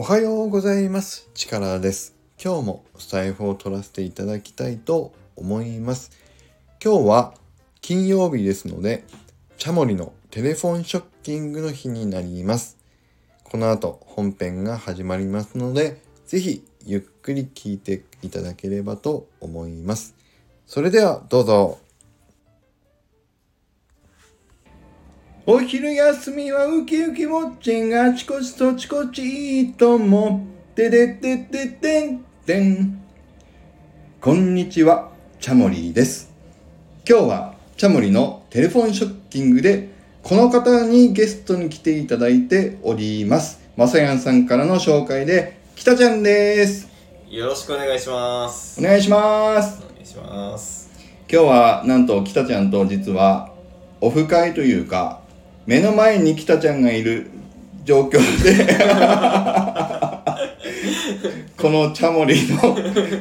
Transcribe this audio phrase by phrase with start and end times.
[0.00, 1.28] おはようございます。
[1.34, 2.14] チカラです。
[2.40, 6.12] 今日もスタイフを取らせていただきたいと思います。
[6.80, 7.34] 今日は
[7.80, 9.02] 金曜日ですので、
[9.56, 12.78] チャモリのテレフォンショッキングの日になります。
[13.42, 20.14] この後本編が始まりますので、ぜひゆっくり聞いていただければと思います。
[20.68, 21.78] それではどうぞ。
[25.50, 30.44] お昼休みはウキウキウォッチンがあちこちとちこちいいとも。
[30.74, 33.02] てでてててんてん。
[34.20, 35.10] こんにちは、
[35.40, 36.30] チャモリーです。
[37.08, 39.88] 今日はチャモリのテレフォンショッキングで
[40.22, 43.58] この方にゲストに来ていただいております。
[43.74, 46.90] まさやんさんからの紹介で、きたちゃんです。
[47.30, 49.82] よろしくお願いしますお願いします。
[49.82, 53.50] お願いします今日はなんときたちゃんと実は
[54.02, 55.26] オフ会というか
[55.68, 57.26] 目の前にきたちゃんがいる
[57.84, 58.64] 状況で
[61.58, 62.74] このチャモリの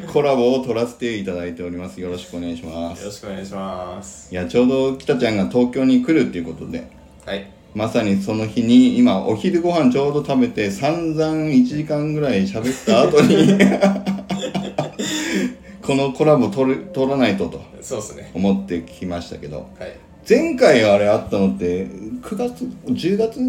[0.08, 2.00] コラボを取らせていただいております。
[2.00, 3.02] よろしくお願いします。
[3.02, 4.32] よろしくお願いします。
[4.32, 6.88] いやちょうどきたちゃんが東京に来るっていうことで
[7.26, 7.48] はい。
[7.76, 13.58] まさにその日に今お昼ご飯ちょうど食べて散々1時間ぐらい喋った後に
[15.86, 18.32] このコラボ取る取らないととそうっすね。
[18.34, 19.98] 思ってきましたけどはい。
[20.30, 21.88] 前回あれあったのって
[22.22, 23.40] 9月10月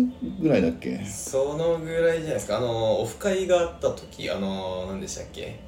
[0.41, 1.05] ぐらいだっけ？
[1.05, 2.58] そのぐらいじゃないですか。
[2.58, 5.58] あのオフ会があった時あの何でしたっけ？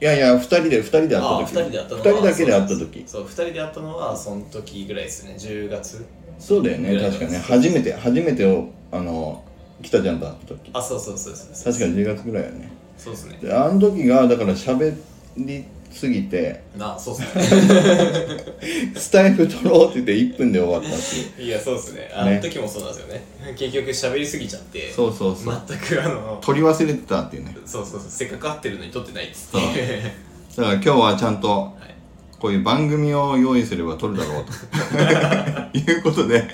[0.00, 1.58] いやいや2人で2人で会あった時。
[1.58, 3.04] 二人で会ったの2人だけで会った時。
[3.06, 5.36] そう二人で会ったのはその時ぐらいですね。
[5.38, 6.04] 10月。
[6.38, 6.98] そうだよね。
[6.98, 7.38] 確かね。
[7.38, 9.42] 初めて初めてをあの
[9.82, 10.70] 北ちゃんと会った時。
[10.72, 12.70] あそうそうそうそう確か10月ぐらいよね。
[12.98, 13.38] そうですね。
[13.40, 14.94] であの時がだから喋
[15.36, 15.64] り
[15.96, 17.42] すぎてなそうっすね。
[18.96, 20.92] スタイフ取ろうって言って1分で終わったっ
[21.36, 21.48] ていう。
[21.48, 22.10] いやそうっすね。
[22.14, 23.24] あの時もそうなんですよね。
[23.56, 25.62] 結局喋りすぎちゃってそうそうそう。
[25.66, 27.56] 全くあの取り忘れてたっていうね。
[27.64, 28.10] そうそうそう。
[28.10, 30.02] せっかく会ってるのに撮ってないっつって
[30.56, 31.94] だから今日はちゃんとはい。
[32.38, 34.52] こういう番組を用意すれば撮るだろうと。
[35.78, 36.46] いうことで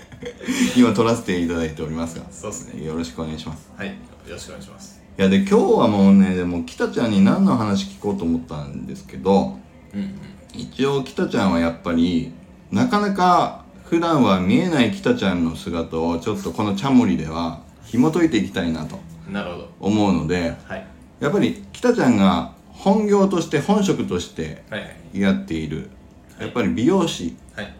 [0.76, 2.84] 今撮らせていただいておりますがそうっすね。
[2.84, 3.68] よろしくお願いします。
[3.76, 3.88] はい。
[3.88, 3.94] よ
[4.34, 9.58] ろしくお願いしますいやで今日はもうねでも北ちゃんに何の話聞こうと思ったんですけど
[9.94, 10.18] うんうん
[10.54, 12.32] 一応北ちゃんはやっぱり
[12.70, 18.98] なかなか普段は見えない北ちゃんの姿をちょっとこのチャモリでは紐解いていきたいなと
[19.30, 19.68] なるほど。
[19.80, 20.86] 思うのではい。
[21.20, 25.20] やっぱり北ちゃんが本業として本職としてはいはい。
[25.20, 25.90] やっている。
[26.40, 27.36] やっぱり美容師。
[27.54, 27.74] はい。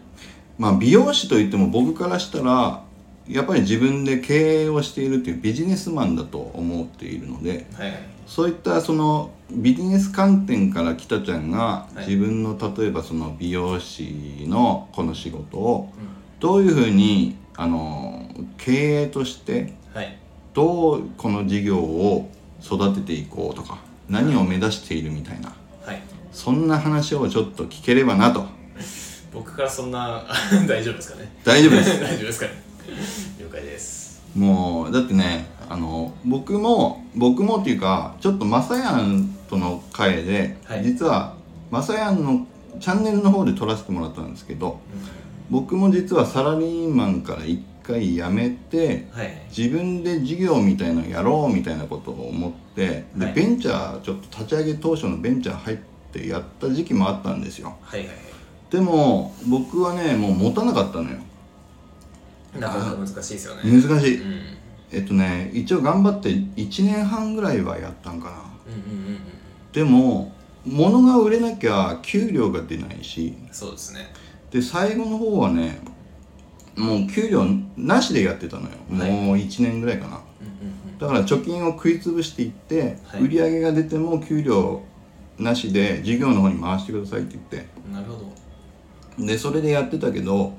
[0.57, 2.83] まあ美容師といっても僕からしたら
[3.27, 7.89] やっぱり自分で経営をしているっていうビジネスマンだと思っているのではい。
[7.89, 12.07] はいそういったそのビジネス観点から北ちゃんがはい。
[12.07, 15.89] 自分の例えばその美容師のこの仕事を
[16.39, 18.25] どういうふうにあの
[18.57, 20.17] 経営としてはい。
[20.53, 22.29] どうこの事業を
[22.63, 23.79] 育てていこうとか
[24.09, 25.53] 何を目指しているみたいな
[25.85, 26.01] はい。
[26.31, 28.45] そんな話をちょっと聞ければなと。
[29.33, 30.23] 僕からそんな
[30.67, 31.31] 大丈夫ですかね？
[31.43, 31.89] 大丈夫です。
[31.99, 32.63] 大丈夫ですかね？
[34.35, 40.83] もうだってねあの僕も僕もっていうかちょっとまさやんとの会で、はい。
[40.83, 41.35] 実は
[41.71, 42.47] まさやんの
[42.79, 44.79] チャンネルの方で撮らせてもらったんですけど
[45.49, 49.41] 僕も実はサラリーマンから一回辞めてはい。
[49.55, 53.33] 自分で事業みたいなのやろうみたいなことを思ってで、はい。
[53.33, 55.77] ベンチャーちょっと立ち上げ当初のベンチャー入っ
[56.11, 57.77] てやった時期もあったんですよ。
[57.81, 58.13] はいはいは
[58.73, 61.17] でも僕はねもう持たなかったのよ。
[61.17, 61.19] い
[62.59, 63.61] なかなか難しいですよね。
[63.63, 64.41] 難しい、うん。
[64.91, 68.35] えっとね一応頑張って1年半ぐらいはやったんかな。
[68.67, 69.19] うんうんうんうん
[69.71, 70.31] でも
[70.65, 73.33] 物が売れなきゃ給料が出ないし。
[73.51, 74.13] そうですね。
[74.51, 75.79] で最後の方はね
[76.77, 77.43] もう給料
[77.75, 79.11] なしでやってたのよ、はい。
[79.11, 80.17] もう1年ぐらいかな。
[80.17, 83.23] うんうんだから貯金を食い潰していって、はい。
[83.23, 84.83] 売り上げが出ても給料
[85.37, 88.19] なしで事業の方に回してくださいって言っうんなるほど。
[89.17, 90.51] てでそれでやってたけどはい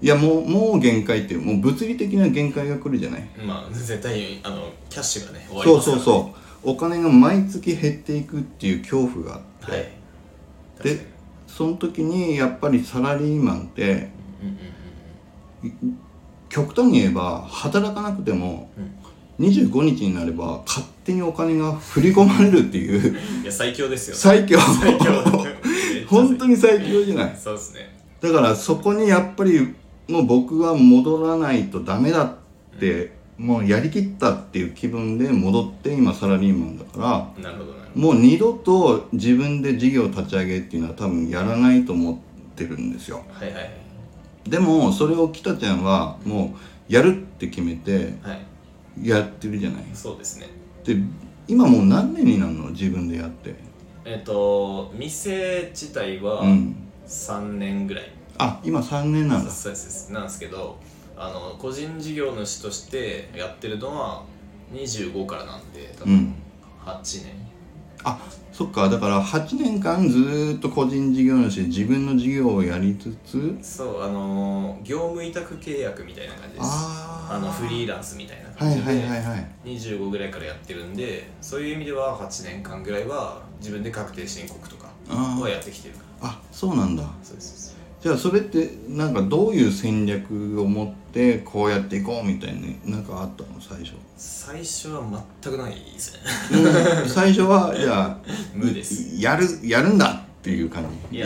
[0.00, 3.28] いやもうもう限界っていうもう物理的な限界が来るじゃない？
[3.44, 5.76] まあ絶対にあのキャッシュがね終わりそう。
[5.78, 6.34] ますからそうそ
[6.66, 9.88] うお金が毎月減っていくっていう恐怖があって、はい。
[10.78, 11.06] 確かで
[11.46, 13.98] その時にやっぱりサラリーマンってにうん
[15.64, 15.98] うん
[16.48, 18.94] 極端に言えば働かなくてもうん。
[19.38, 23.14] 25日になれば勝手にお金が振り込まれるっていう。
[23.14, 24.16] うんいや最強ですよ。
[24.16, 24.58] 最強。
[24.58, 25.12] 最強。
[26.10, 27.36] 本当に最強じゃない？
[27.40, 27.96] そうですね。
[28.20, 29.74] だからそこにやっぱり
[30.08, 32.36] もう僕は戻らないとダメだっ
[32.78, 42.16] て、もうやりきったっていう気分で戻って今サラリーマンだからなるほどもう二度と自分で事業立ち上げっていうのは多分やらないと思っ
[42.56, 43.22] てるんですよ。
[43.28, 43.62] どはいはい。
[43.62, 43.70] はい
[44.48, 46.54] でもそれを北ちゃんはも
[46.88, 49.08] うやるって決めてはい。
[49.08, 49.84] やってるじゃない。
[49.94, 50.46] そうですね。
[50.82, 50.96] って
[51.46, 52.70] 今もう何年になるの？
[52.70, 53.54] 自分でやって。
[54.04, 56.76] えっ、と店自体はうん。
[57.06, 59.50] 3年ぐらい、あ今3年なんだ。
[59.50, 60.78] そうですなんですけど
[61.16, 64.22] あの個人事業主としてやってるのは
[64.72, 66.34] 25からなんで多分うん。
[66.86, 67.32] 8年、
[68.04, 68.18] あ
[68.52, 68.88] そっか。
[68.88, 73.58] だから8年間ずーっと個人事業主で自分の事業をやりつつ。
[73.60, 76.60] そうあの業務委託契約みたいな感じです。
[76.64, 77.36] あー。
[77.36, 87.02] あのフリーランスみたいなはい感じで、はいはいはい25ぐらいからやってるんでそういう意味では8年間ぐらいは自分で確定申告とかはやってきてるからあそうなんだ。
[87.22, 93.94] そうですじゃあそれってなんかどういう戦略を持ってこうやっていこうみたいになんかあったの最初？
[94.16, 96.20] 最初は全くないですね。
[97.02, 97.08] うん。
[97.08, 98.18] 最初はじゃあ
[98.54, 99.16] 無です。
[99.16, 101.18] いやるやるんだっていう感じ？
[101.18, 101.24] 勢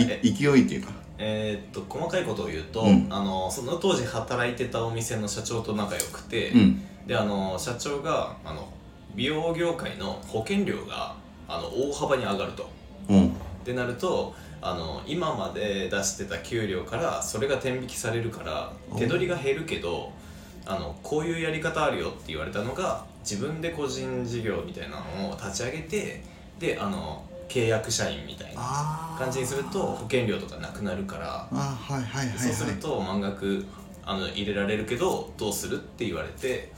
[0.48, 0.92] いっていうか？
[1.18, 3.06] えーっと細かいことを言うと、うん。
[3.10, 6.82] あのその当時働いてたお店の社長と仲良くて、うん。
[7.06, 8.66] であの社長があの
[9.14, 11.14] 美容業界の保険料が
[11.46, 12.70] あの大幅に上がると。
[13.10, 13.26] うん。
[13.26, 13.30] っ
[13.64, 20.12] てなるとあの今まで出してた給料からそれが天引きされるからお手取りが減るけど
[20.64, 26.22] あのこういうやり方あるよって言われたのが自分で個人事業みたいなのを立ち上げて
[26.60, 32.38] であの契約社員みたいな感じにすると保険料とかなくなるからあはいはいはいはい。
[32.38, 33.64] そうすると満額
[34.04, 36.72] あの入れられるけどどうするって言われて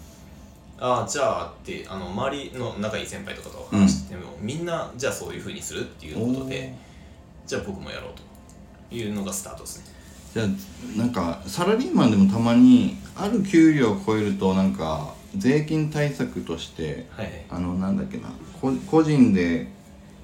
[0.78, 6.74] ああじゃあってあの周りの仲いい先輩とかと話してても、みんなじゃあそういうふうにするっていうことで
[7.46, 8.12] じゃあ僕もやろう
[8.90, 9.94] というのがスタートですね。
[10.34, 17.44] じゃあなんかサラリーマンでもたまにある給料を超えるとなんか税金対策としてはいはい。
[17.50, 18.28] あのなんだっけな
[18.60, 19.68] こ個人で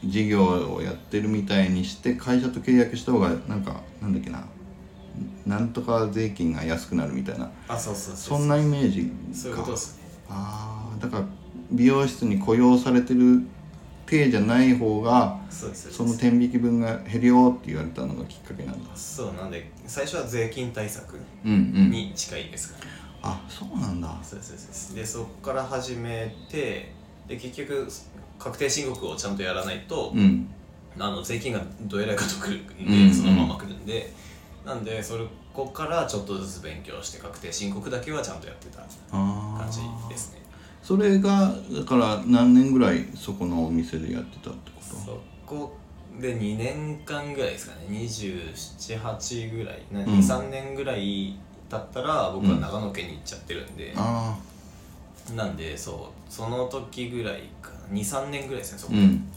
[0.04, 4.44] 事業をやってるみたいにして会社と契約した方がなんかなんだっけな
[5.46, 9.08] なんとか税金が安くなるみたいなあそうそうそんなイメージか。
[9.34, 10.02] そういうことですね。
[10.28, 11.24] ああだから
[11.70, 13.42] 美容室に雇用されてる
[14.10, 18.90] 体じゃない方がその天引き分が減るよって言われたのがきっかけなんだ。
[18.96, 21.90] そうなんで最初は税金対策うんうん。
[21.90, 22.78] に近いですか
[23.22, 24.18] ら、あそうなんだ。
[24.22, 24.94] そうですそうです。
[24.94, 26.92] でそこから始めて
[27.28, 27.88] で結局
[28.38, 30.48] 確定申告をちゃんとやらないと、うん。
[30.98, 33.14] あの税金がどえらいことくるんで、うんうん。
[33.14, 34.12] そのまま来るんで。
[34.66, 35.24] なんでそれ
[35.54, 40.40] こからちょっとずつ勉強して確定申告だけはちゃんとやってたあ感じあですね
[40.82, 45.76] それがだから何年ぐらいそこのお店でやってたってこそこ
[46.20, 47.86] で2年間ぐらいですかね。
[47.90, 49.82] 278ぐらい。
[49.92, 50.06] なうん。
[50.18, 51.36] 23年ぐらい
[51.70, 53.92] 経ったら僕は長野県に行っちゃってるんで。
[53.92, 54.38] と、あ
[55.34, 59.30] なんでそうその時ぐらいか23年ぐらいですねそこ、あうん。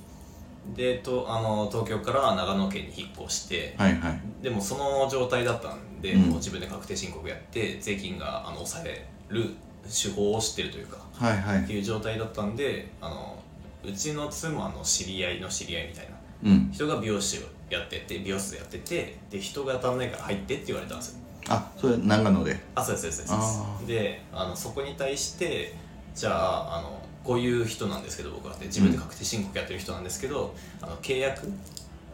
[0.75, 3.75] でとあの東京から長野県に引っ越して。
[3.77, 4.19] はいはい。
[4.41, 6.21] でもその状態だったんで、うん。
[6.23, 9.51] もう自分で確定申告やって税金があの抑える
[9.83, 11.63] 手法を知ってるというかはいはい。
[11.63, 13.37] っていう状態だったんであの
[13.83, 16.09] うちの妻の知り合いの知り合いみたい
[16.43, 16.51] な。
[16.51, 16.71] うん。
[16.71, 21.19] 人が美容師をやってて美容室でやっててで人が足んないから入ってって言われたんですよ。
[21.49, 22.59] あそれ長野で？
[22.75, 23.87] あそうですそうですそうあです。
[23.87, 25.73] であのそこに対して
[26.15, 31.51] じゃああのこういう人なんですけど僕はって自分で確定申告やってる人なんですけど、あの契約？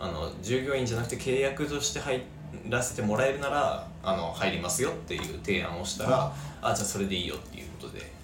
[0.01, 2.23] あの従業員じゃなくて契約として入
[2.69, 7.58] らせてもらえるならあの入りますよっていう提案をしたらあじゃあそれでいいよって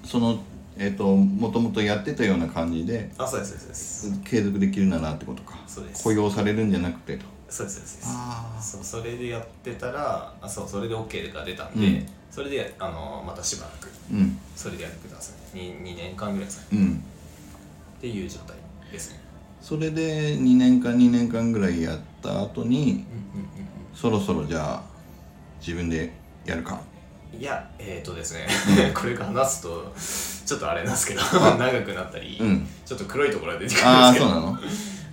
[0.06, 0.40] その
[0.78, 4.02] えっ、ともともとやってたような感じであそうですそうです。
[4.02, 5.58] そうです継続できるならってことか。
[5.68, 6.04] そうです。
[6.04, 7.26] 雇用されるんじゃなくてと。
[7.50, 8.02] そうですそうです。
[8.06, 12.06] あそうそれでやってたらあそうそれで OK が出たんで、うん。
[12.30, 14.38] それであのまたしばらくうん。
[14.56, 15.58] それでやってください。
[15.58, 16.82] 2, 2年間ぐらいですかね。
[16.82, 17.04] うん。
[17.98, 18.58] っていう状態
[18.92, 19.22] ですね。
[19.62, 23.06] それで2年間2年間ぐらいやった後にうんうんうん。
[23.96, 24.84] そろそろじゃあ
[25.60, 26.12] 自分で
[26.46, 26.82] やるか
[27.40, 28.48] いやえっ、ー、とですね。
[28.94, 29.94] これから話すと
[30.46, 32.68] ちょっとあれなんですけど長くなったり、うん。
[32.86, 34.34] ちょっと黒いところが出てくるんああですけど。
[34.34, 34.58] そうなの？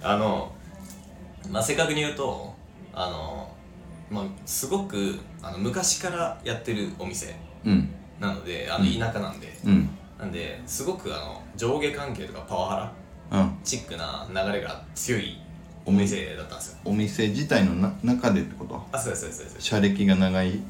[0.02, 0.52] あの
[1.50, 2.54] まあ正確に言うと
[2.92, 3.50] あの
[4.10, 7.88] まあすごくあの昔からやってるお店うん。
[8.20, 8.98] なのであのうん。
[8.98, 9.88] 田舎なんで、うん。
[10.18, 12.92] なんですごくあの上下関係とかパワハ
[13.30, 13.58] ラうん。
[13.64, 15.38] チックな流れが強い
[15.84, 16.78] お店だったんですよ。
[16.84, 18.80] お店自体のな中でってこと？
[18.92, 19.66] あそうですそうですそうです。
[19.66, 20.60] 社歴が長い？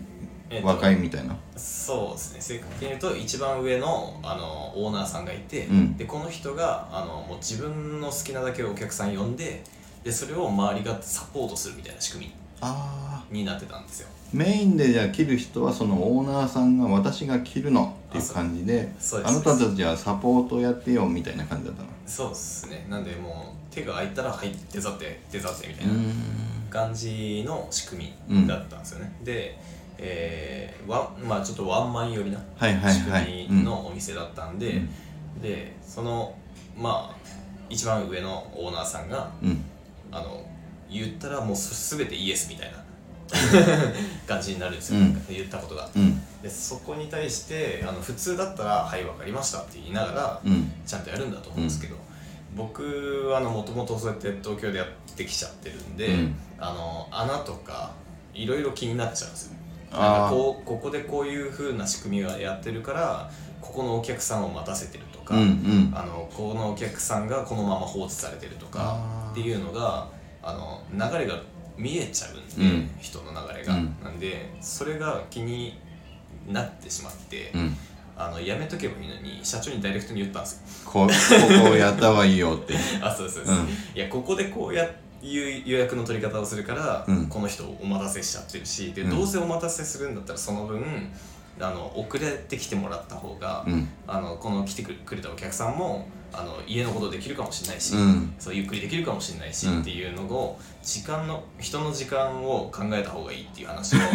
[0.53, 1.35] えっと若いみたいな？
[1.57, 2.41] そうですね。
[2.41, 5.97] 正確に言うと一番上のあのオーナーさんがいて、うん。
[5.97, 9.65] でこの人があのもう自分の好きなだけお客さん呼んで
[10.05, 12.33] でそれを周りがサポートするみたいな仕組
[13.31, 14.09] みになってたんですよ。
[14.33, 18.93] メインでじゃあ切る人はそのオーナーさんが私が切るのっていう感じで
[19.25, 21.89] あなたたちはサポートやってよみたいな感じだったの？
[22.07, 22.87] そうですね。
[22.89, 26.13] なんでもう手が空いたらはい手伝って手伝ってみたういなん。
[26.73, 29.59] 感じの仕組みだったんですよね、で、
[30.05, 33.47] えーワンまあちょっとワンマン寄りなはいはい仕はい。
[33.47, 35.41] 組みのお店だったんで、うん。
[35.41, 36.35] でその
[36.77, 37.17] まあ
[37.71, 39.65] 一番上のオーナーさんがうん。
[40.11, 40.45] あの
[40.91, 42.85] 言ったらもうす全てイエスみたいな
[44.27, 45.27] 感じになるんですよ、うん。
[45.31, 45.89] 言ったことが。
[45.95, 46.21] うん。
[46.43, 50.73] でそこに対してあの普通だったら「はい分かりました」って言いながら、うん。
[50.85, 51.97] ちゃんとやるんだと思うんですけど、
[52.57, 56.37] 僕はもともとそうやって東京でやってきちゃってるんで、うん。
[56.59, 57.93] あの穴とか
[58.35, 59.53] いろいろ気になっちゃうんですよ
[59.93, 63.31] なんかこうここでこういう風な仕組みがやってるから
[63.61, 65.93] ここのお客さんを待たせてるとか、うんうん。
[65.95, 68.99] あのこのお客さんがこのまま放置されてるとか
[69.31, 70.09] っていうのが
[70.43, 71.41] あの流れが
[71.77, 72.91] 見えちゃうんで、うん。
[73.01, 73.97] 人の流れが、うん。
[74.03, 75.79] なんでそれが気に
[76.49, 77.77] なってしまって、うん。
[78.17, 80.91] あのやめとけばいいのに社長にダイレクトに言ったんですよ。
[80.91, 81.13] ここ
[81.65, 82.75] こをやった方がいいよって。
[83.01, 83.69] あそうそうです、うん。
[83.95, 84.89] いやここでこうや
[85.23, 87.27] いう予約の取り方をするから、うん。
[87.29, 89.11] この人をお待たせしちゃってるしで、うん。
[89.11, 90.85] どうせお待たせするんだったらその分
[91.61, 93.89] あの遅れてきてもらった方が、うん。
[94.07, 98.35] あのこの来てくれたお客さんもあの家のことできるかもしれないし、うん。
[98.39, 99.81] そうゆっくりできるかもしれないし、うん。
[99.83, 103.99] っていうのを時間の人の時間を考えた方がいいっていう話を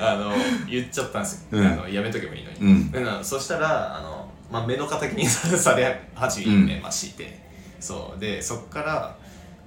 [0.00, 0.32] あの
[0.68, 1.66] 言っちゃったんですよ、うん。
[1.66, 2.58] あのやめとけばいいのに、
[2.92, 3.24] うん。
[3.24, 7.47] そしたらあの、まあ、目の敵にされ始めまして、
[7.80, 8.20] そう。
[8.20, 9.16] でそっから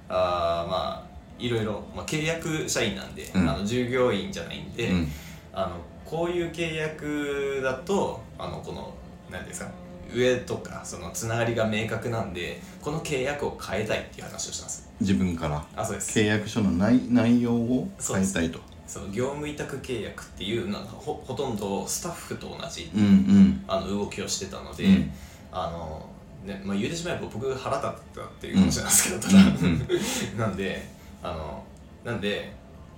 [0.08, 3.48] あーまあいろいろ、まあ、契約社員なんで、うん。
[3.48, 5.08] あの従業員じゃないんで、うん。
[5.52, 8.94] あのこういう契約だとあのこの
[9.30, 9.70] 何ですか
[10.14, 14.90] 上とかそのつながりが明確なんでこの契約を変えたいっていう話をしたんです。
[15.00, 15.64] 自分から。
[15.74, 16.18] あそうです。
[16.18, 18.60] 契約書の内内容を変えたいと。
[18.86, 23.64] その業務委託契約っていうなんかほほとんどスタッフと同じうんうん。
[23.66, 25.10] あの動きをしてたので、うん。
[25.50, 26.06] あの
[26.44, 29.34] ねまあ、言うてしまえば僕腹立ったっていう話なんですけど、ただ、
[30.46, 30.88] なんで
[31.22, 31.64] あの
[32.04, 32.52] なんで、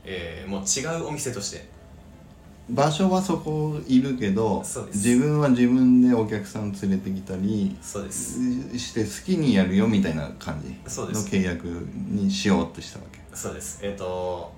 [0.04, 1.74] えーもう違うお店として。
[2.70, 4.96] 場所はそこいるけどそうです。
[5.06, 8.38] 自分は自分でお客さん連れてきたりそうです。
[8.78, 11.26] して好きにやるよみたいな感じのそうです。
[11.26, 13.20] 契約にしようとしたわけ。
[13.34, 13.80] そうです。
[13.82, 14.50] えっ、と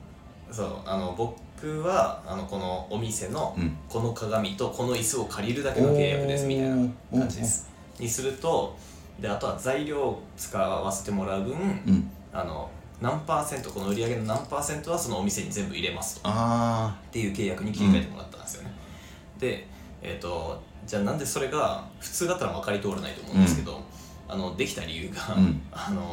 [0.52, 3.76] そうあの僕はあのこのお店のうん。
[3.88, 6.76] この鏡とこの椅子を借りるだけの契約ですみたいな
[7.10, 8.76] 感じですにすると
[9.20, 11.56] であとは材料を使わせてもらう分、う
[11.90, 12.10] ん。
[12.32, 16.22] あの何パーセントこの売り上げの何パーセントはそのお店に全部入れますと。
[16.24, 18.72] あっていう契約に切り替えてもらったんですよね、
[19.38, 19.66] で
[20.02, 23.80] えっ、とじゃあなんでそれが普通だったら分かり通らないと思うんですけど、
[24.28, 25.62] あのできた理由がうん。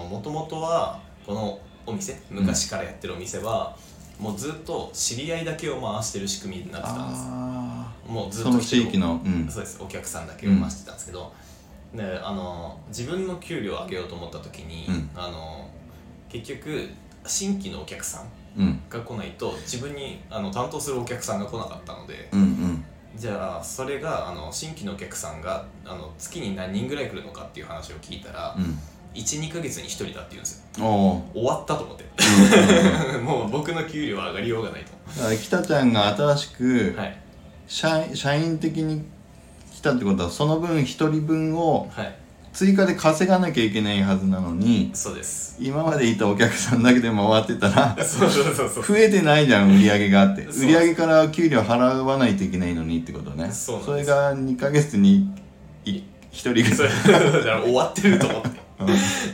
[0.10, 3.78] もともとはこのお店昔からやってるお店は、
[4.20, 7.22] もうずっと知り合いだけを回してる仕組みになってたんです。
[7.26, 9.48] あもうずっそのと人を地域のうん。
[9.50, 9.78] そうです。
[9.82, 11.34] お客さんだけを回してたんですけど、
[11.94, 15.10] であの自分の給料を上げようと思った時に、うん。
[15.16, 15.70] あの
[16.30, 16.90] 結局
[17.26, 18.26] 新規のお客さん
[18.58, 18.82] うん。
[18.90, 22.86] が来ないと自分にあの担当するお客さんが来なかったので、うんうん。
[23.16, 28.80] じゃあそれがあの新規のお客さんがあの月に何人ぐらい来るのかっていう話を聞いたら、うん。
[29.14, 30.86] 12ヶ月に1人だって言うんですよ。
[30.86, 31.34] おー。
[31.34, 32.04] 終わったと思って。
[33.22, 37.20] もう僕の給料は上がりようがないだから北ちゃんが新しくとはい。
[37.68, 39.04] 社員社員的に来
[39.84, 42.16] たってことはその分一人分をはい。
[42.54, 45.58] 追加で稼がなきゃいけないはずなのにそうです。
[45.60, 50.44] 今までいたお客さんだけで回ってたらそうそうそうそう増えてないじゃん売り上げがあって。
[50.52, 53.52] そう売り上げから給料払わないといけないのにってことね。
[53.52, 54.10] そうなんです。
[54.10, 55.32] れが2ヶ月に
[55.84, 58.50] 1人ぐそられいだから終わってると思って。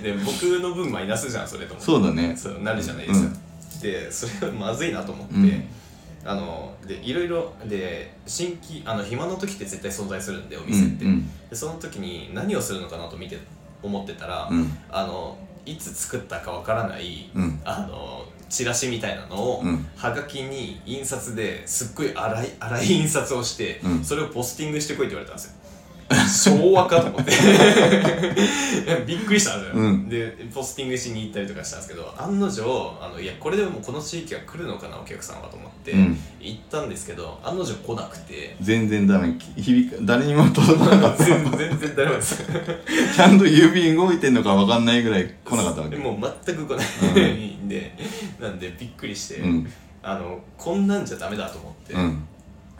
[0.01, 2.37] で僕の分マイナスじゃんそれと思ってそうだね。
[2.37, 3.37] そうなるじゃないですか、
[3.81, 5.67] でそれはまずいなと思って、うん
[6.25, 13.39] あのでいろいろで新規あの暇の時って絶対存在するんでお店って、うんでその時に何をするのかなと見て
[13.81, 14.77] 思ってたら、うん。
[14.89, 17.61] あのいつ作ったかわからない、うん。
[17.63, 19.85] あのチラシみたいなのを、うん。
[19.95, 24.03] はがきに印刷ですっごい粗い粗い印刷をして、うん。
[24.03, 25.58] それをポスティングしてこいって言われたんですよ
[26.09, 27.31] 昭和かと思って。
[29.05, 30.09] びっくりしたんですよ、うん。
[30.09, 32.63] でポスティングしに行ったりとかしたんですけど案の定
[32.99, 36.19] あのいやこれでもこの地域は来るのかなお客さんはと思って、うん。
[36.39, 38.55] 行ったんですけど案の定来なくて。
[38.61, 39.35] 全然ダメ。
[39.55, 41.23] 響か誰にも届かなかった。
[41.23, 42.43] 全全然ダメです
[43.15, 45.95] ちゃんと郵便動いてんのか分かんないぐらい来なかったわけ。
[45.95, 46.85] もう全く来ない。
[47.65, 47.69] ん。
[47.69, 47.93] で、
[48.39, 49.71] なんでびっくりして、うん。
[50.01, 52.23] あのこんなんじゃダメだと思って、うん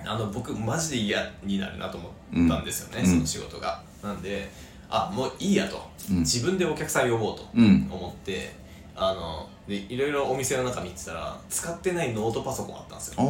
[0.05, 2.11] あの僕マジで嫌になるなと思っ
[2.47, 3.11] たんですよね、うん。
[3.11, 4.49] その仕事が、なんで
[4.89, 6.19] あもういいやと、うん。
[6.19, 7.87] 自分でお客さん呼ぼうとうん。
[7.91, 8.53] 思って
[8.95, 13.23] あのでいろいろお店の中見てたら使ってないノートパソコンあったんですよ。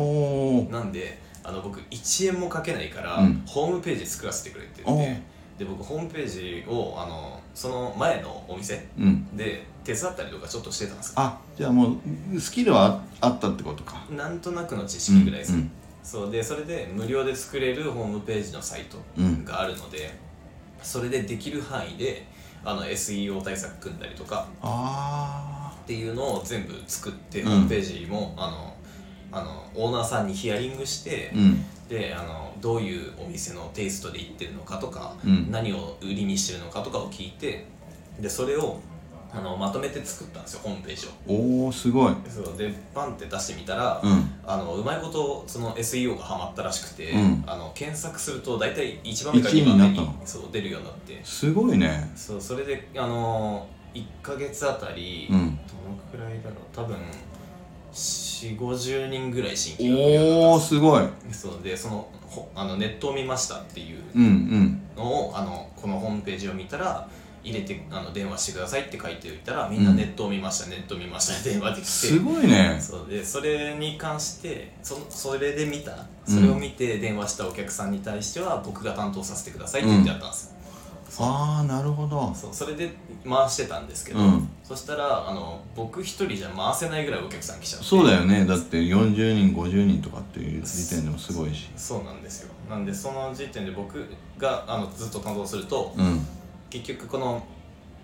[0.71, 3.43] なんであの僕1円もかけないから、うん。
[3.45, 5.21] ホームページ作らせてくれって言って
[5.59, 9.35] で僕ホームページをあのその前のお店うん。
[9.35, 11.13] で手伝ったりとかちょっとしてたんですよ。
[11.17, 11.97] あじゃあも
[12.33, 14.05] うスキルはああったってことか。
[14.11, 15.71] なんとなくの知識ぐらいです、うん
[16.09, 20.11] そうでそれで無料で作れるホームページのサイトうんがあるので、
[20.81, 22.25] それでできる範囲で
[22.65, 27.49] あの SEO 対策組んだりとかあっていうのを全部作って、うん。
[27.49, 28.73] ホームページもあの
[29.31, 31.65] あのオーナーさんにヒアリングしてあ、うん。
[31.87, 35.51] であのどういうお店のテイストで行ってるのかとか、うん。
[35.51, 37.67] 何を売りにしてるのかとかを聞いて
[38.19, 38.79] でそれを
[39.31, 41.09] あのまとめて作ったんですよホームページを。
[41.27, 42.13] おおすごい。
[42.27, 44.31] そうでパンって出してみたら、うん。
[44.45, 47.43] あのうまいことその SEO がハマったらしくて、うん。
[47.45, 51.19] あの検索すると大体1番目か一位2番目ににそう出るようになって。
[51.23, 52.11] すごいね。
[52.15, 55.37] そうそれであの1ヶ月あたり、うん。
[55.37, 56.55] どのくらいだろう。
[56.73, 56.97] 多分
[57.93, 61.03] 4 5 0人ぐらい新規がおおすごい。
[61.31, 64.81] そうでそのほあのネットを見ましたっていううんうん。
[64.95, 67.07] のをあのこのホームページを見たら
[67.43, 71.85] 入れてあの電話してくださいって書いておいたらみんなネットを見ました、ネット見ました電話できて。
[71.85, 72.77] すごいね。
[72.79, 76.05] そうでそれに関してそそれで見た？
[76.25, 80.55] それを見て電話したお客さんに対しては僕が担当させてくださいって言ってあったんです。
[81.19, 82.33] よ、ああなるほど。
[82.35, 82.91] そうそれで
[83.27, 84.49] 回してたんですけど、うん。
[84.63, 87.85] そしたらあの僕一人じゃ回せないぐらいお客さん来ちゃって。
[87.85, 88.45] そうだよね。
[88.45, 91.69] だって40人50人とかっていう時点でもすごいし。
[91.75, 92.53] そうなんですよ。
[92.69, 94.05] なんでその時点で僕
[94.37, 96.25] があのずっと担当すると、うん
[96.69, 97.43] 結局この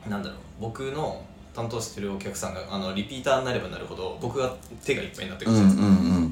[0.09, 1.23] なんだろう僕の
[1.55, 4.53] 担当してるお客さんがあのリピーターになればなるほど僕が
[4.83, 5.81] 手がいっぱいになってくるじゃないで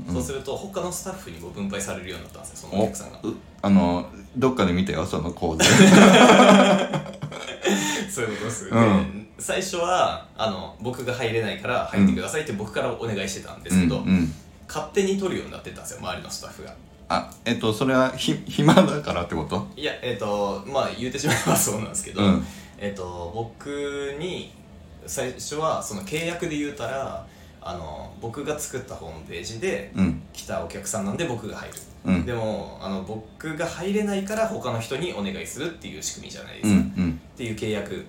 [0.07, 3.19] すそうすると他のスタッフにも分配されるようになったんですよそのおお客さんが。
[3.23, 5.63] うあのどっかで見たよその構図
[8.11, 9.27] そういうことです、うん。
[9.27, 14.33] で最初はあの僕が入れないから入ってくださいって僕からお願いしてたんですけど、うんうん。
[14.67, 16.73] 勝手に取るようになってったんですよ周りのスタッフが
[17.09, 19.67] あえっとそれはひ暇だからってこと？
[19.75, 22.45] いやえっ、とまあ言うてしまえばそうなんですけど、うん。
[22.77, 24.53] えっ、と僕に
[25.05, 27.27] 最初はその契約で言うたら
[27.61, 30.21] あの僕が作ったホームページでうん。
[30.33, 32.25] 来たお客さんなんで僕が入る、うん。
[32.25, 37.21] でもあの僕が入れないから他の人にお願いするっていう仕組みじゃないですか、うんうん。
[37.33, 38.05] っていう契約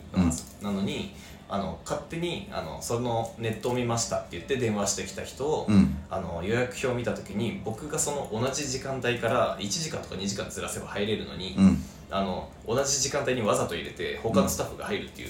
[0.63, 1.15] なのに
[1.55, 5.97] あの勝手にあのそのネットを見ましたって言って電話してきた人を、うん。
[6.11, 11.79] あの予約表を見た時に僕がその同じ時間帯から1時間とか2時間ずらせば入れるのに、うん。
[12.11, 15.29] あの同じ時間帯にわざと入れて他のスタッフが入るっていう、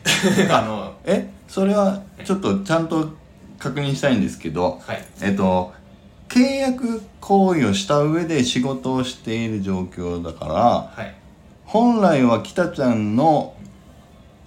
[0.52, 3.10] あのえそれはちょっとちゃんと
[3.58, 5.04] 確認したいんですけどはい。
[5.20, 5.74] えっと
[6.28, 11.14] 契約行為をした上で仕事をしている状況だからはい。
[11.66, 13.54] 本来は北ちゃんの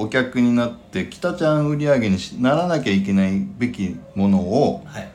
[0.02, 5.10] お客になって北ちゃん売り上げにしならなきゃいけないべきものをはい。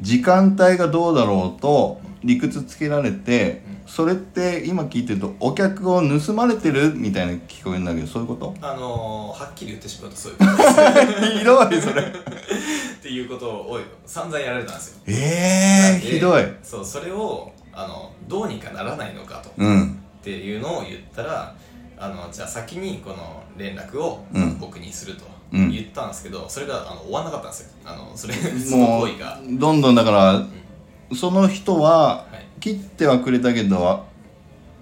[0.00, 3.88] 時間帯がどうだろうと理屈つけられてうん。
[3.88, 8.54] それって今聞いてるとお客を盗まれてるみたいな聞こえるんだけどそういうこと？
[8.60, 10.56] あのはっきり言ってしまうとそういうこと。
[10.56, 10.60] で
[11.32, 12.02] すひどいそれ。
[12.98, 15.00] っていうことを散々やられたんですよ。
[15.06, 16.42] ええひどい。
[16.62, 19.50] そうそれをあのどうにかならないのかと。
[19.56, 19.98] うん。
[20.20, 21.54] っていうのを言ったら
[22.00, 24.58] あのじゃあ先にこの連絡をうん。
[24.58, 25.70] 僕にするとうん。
[25.70, 27.70] 言ったんですけど、それがあの終わんなかったんですよ。
[27.84, 30.46] あのそれそのも行為が、うどんどんだから
[31.16, 34.04] その人ははい、切ってはくれたけど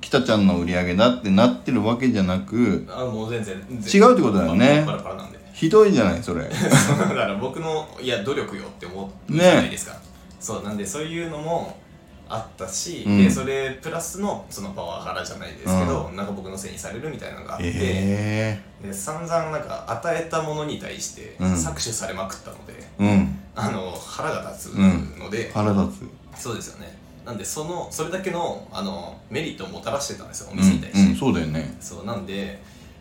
[0.00, 4.83] 北ちゃんの売り上げだってなってるわけじゃなくあもう全然全違然うってことだよね。
[4.85, 5.38] パラパラなんで。
[5.52, 6.44] ひどいじゃないそれ。
[6.50, 9.96] だから僕のいや努力よって思うじゃないですか、
[10.38, 11.79] そうなんでそういうのも
[12.28, 13.24] あったし、うん。
[13.24, 21.54] でそれプラスのそのパワハラじゃないですけど、なんか僕のせいにされるみたいなのがあって、えで散々なんか与えたものに対してうん。
[21.54, 23.38] 搾取されまくったので、えうん。
[23.54, 25.98] あの腹が立つので、腹立
[26.34, 26.42] つ。
[26.42, 26.96] そうですよね。
[27.24, 31.76] なんでそのそれだけのあのメリットをもたらしてたんですよおうん、店に対して、うん、そうだよね。
[31.80, 32.60] そうなんで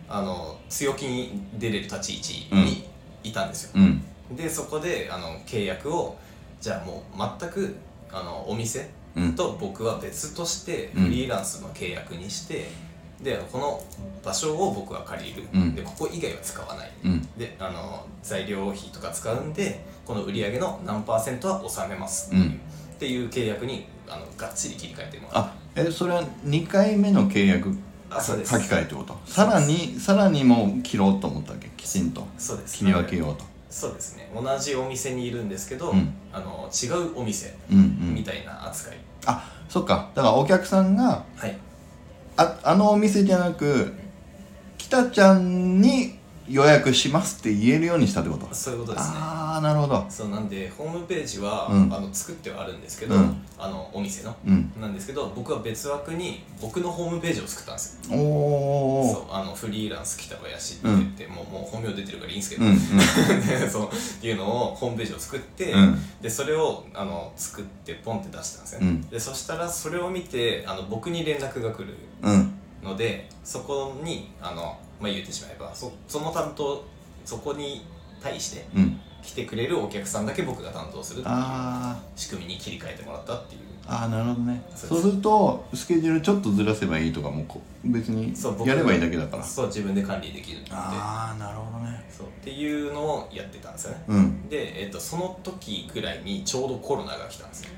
[0.10, 2.88] あの強気に出れる立ち位置に
[3.24, 4.02] いたんですよ、うん。
[4.36, 6.18] でそこであの契約を
[6.60, 7.76] じゃあもう全く
[8.12, 8.88] あのお店うん
[9.36, 11.04] と僕は別としてうん。
[11.06, 12.68] フリーランスの契約にして、
[13.22, 13.82] でこの
[14.24, 15.76] 場所を僕は借りる、うん。
[15.76, 16.92] でここ以外は使わない。
[17.06, 17.22] うん。
[17.38, 22.30] であの材料費とか使うんでこの売り上げの何パーセントは納めます。
[22.30, 22.56] っていう,、うん。
[22.56, 25.44] っていう契約にあのがっちり切り替えてもらう。
[25.44, 27.76] あえそれは2回目の契約
[28.10, 28.52] あそうです。
[28.52, 29.18] 書き換えってこと？
[29.26, 31.70] さらにさらにもう切ろうと思ったわけ？
[31.78, 32.26] きちんと。
[32.38, 32.78] そうです。
[32.78, 33.44] 切り分けようと
[33.76, 34.32] そうですね。
[34.34, 36.14] 同じお店にいるんですけど、うん。
[36.32, 38.16] あの違うお店うんうん。
[38.16, 40.12] みたいな扱い、あそっか。
[40.16, 41.58] だからお客さんがはい。
[42.38, 43.94] ああのお店じゃなく
[44.78, 48.54] 北ちゃんに予約しますって言えるようにしたってこと？
[48.54, 49.18] そういうことですね。
[49.18, 50.06] ああなるほど。
[50.10, 51.94] そうなんでホームページは、うん。
[51.94, 53.42] あの作ってはあるんですけど、うん。
[53.58, 54.36] あのお店の。
[54.46, 54.72] うん。
[54.80, 58.18] なんですけど僕は別枠に僕のホームページを作ったんですよ。
[58.18, 62.78] おおそうあのフリーランス北林って言って、もうもう本名出てるからいいんですけど、うんうん。
[63.48, 63.90] でそうっ
[64.22, 66.00] ていうのをホームページを作って、うん。
[66.22, 69.02] でそれをあの作ってポンって出したんですよ、うん。
[69.02, 72.52] でそしたらそれを見てあの僕に連絡が来るうん。
[72.84, 76.84] のでそこにあの、まあ、言ってしまえばそその担当
[77.26, 77.86] そこに
[78.22, 79.00] 対してうん。
[79.26, 83.62] 来てくれるお客さんだけ僕が担当するっていうあ仕組みに切り替えてもらったっていう。
[83.62, 84.64] ーあーなるほどね。
[84.76, 85.08] そうす。
[85.08, 89.44] るとスケジュールちょっとずらせばいいとかもこう別にそう僕やればいいだけだから。
[89.44, 92.06] そう自分で管理できるああなるほどね。
[92.08, 94.04] そうっていうのをやってたんですよね。
[94.08, 94.48] うん。
[94.50, 97.72] で、えっとその時ぐらいにちょうどコロナが来たんですよ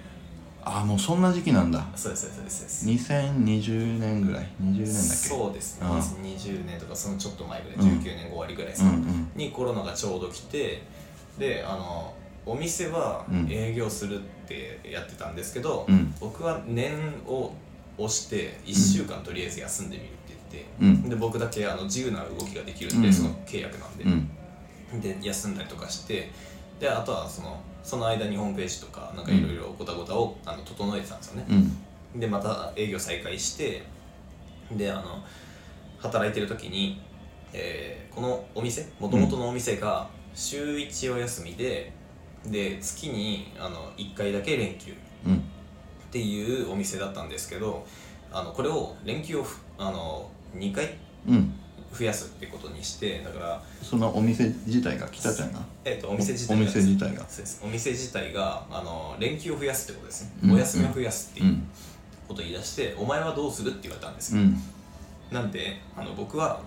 [0.67, 1.86] ああもうそんな時期なんだ。
[1.95, 3.12] そうですそうですそうです。
[3.12, 4.93] 2020年ぐらい？20年だっけ？
[4.93, 5.88] そうですね。
[5.88, 5.97] うん。
[5.99, 7.99] 20年とかそのちょっと前ぐらいうん。
[7.99, 9.32] 19年終わりぐらいですか、うんうん。
[9.36, 10.84] にコロナがちょうど来て
[11.38, 12.13] であの
[12.45, 13.47] お店はうん。
[13.49, 16.13] 営業するってやってたんですけど、うん。
[16.19, 16.91] 僕は年
[17.25, 17.53] を
[17.97, 21.10] 押して1週間とりあえず休んでみるって言って、うん。
[21.10, 23.13] で僕だけあの自由な動きができるんで、うん。
[23.13, 25.01] その契約なんで、うん。
[25.01, 26.32] で休んだりとかして
[26.80, 31.45] であとはそのその間にホームページとかなんかいろいろごたごたをあの整えてたんですよね、
[32.13, 32.19] うん。
[32.19, 33.84] でまた営業再開して
[34.73, 35.23] であの
[35.97, 37.02] 働いてる時に、
[37.54, 41.93] えーこのお店もともとのお店が週1お休みで
[42.47, 44.93] で月にあの1回だけ連休
[45.26, 45.36] うん。
[45.38, 45.39] っ
[46.12, 47.86] ていうお店だったんですけど
[48.34, 50.97] あのこれを連休をふあの2回
[51.28, 51.57] うん
[51.97, 55.60] 増やすってことにしてだから、そのお店自体が北ちゃんが？
[55.83, 57.25] えー、とお店自体おが店自体が。
[57.63, 60.51] お店自体があの連休を増やすってことですね、うん。
[60.53, 61.67] お休みを増やすっていううん。
[62.27, 64.57] ことを言い出して、お前はどうするって言われたんですよ、うん。
[65.31, 66.62] なんであの僕は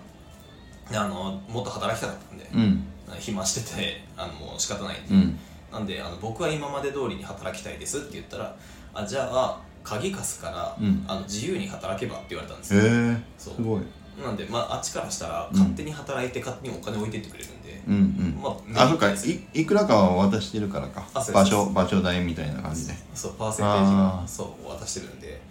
[0.91, 2.83] あのもっと働きたかったんで、うん。
[3.19, 5.39] 暇しててあのもう仕方ないんで、うん。
[5.71, 8.55] なんであの僕は今まで通りに働きたいですって言ったら
[8.93, 11.05] あじゃあ鍵貸すから、うん。
[11.07, 13.55] あの自由に働けばって言われたんですへよ、えそう。
[13.55, 13.81] すごい
[14.21, 15.59] なんで、まあ、あっちからしたらうん。
[15.59, 18.39] 勝手に働いて勝手にお金置いてってくれるんで、うんうん。
[18.41, 19.11] まあそっか。
[19.11, 21.07] いいくらかは渡してるからか。
[21.13, 22.93] 場所場所代みたいな感じで。
[23.13, 25.41] そうパーセンテージがそう渡してるんで。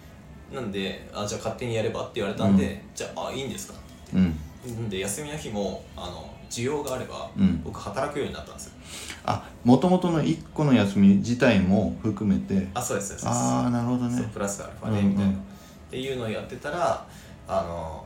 [0.53, 3.77] なんであじゃあ勝手にやればって言われたんで、じゃああいいんですかっ
[4.09, 4.17] て。
[4.17, 4.37] うん。
[4.65, 7.61] 言ってんで休みの日もあの需要があれば、うん。
[7.63, 8.73] 僕働くようになったんですよ。
[9.23, 12.67] あもともとの1個の休み自体も含めて。
[12.73, 13.09] あそうです。
[13.09, 13.27] そうです。
[13.27, 14.29] ああなるほどね。
[14.33, 15.11] プラスアルファでうんうん。
[15.11, 15.35] みたいな、っ
[15.89, 17.05] ていうのをやってたら
[17.47, 18.05] あの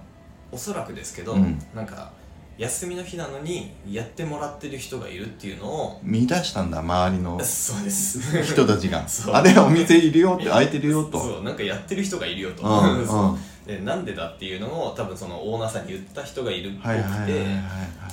[0.55, 1.61] おそらくですけど、うん。
[1.75, 2.13] なんか
[2.57, 8.41] 休みの日なのにやってもらってる人がいるっていうのを見出したんだ周りのそうです。
[8.41, 9.05] 人たちが。
[9.33, 11.19] あれお店いるよって空いてるよと。
[11.19, 13.05] そうなんかやってる人がいるよと、うんうん。
[13.05, 13.35] そ
[13.67, 16.93] うでなんでだっていうのを多分そのオーナーさんに言った人がいるっぽく
[17.25, 17.45] て、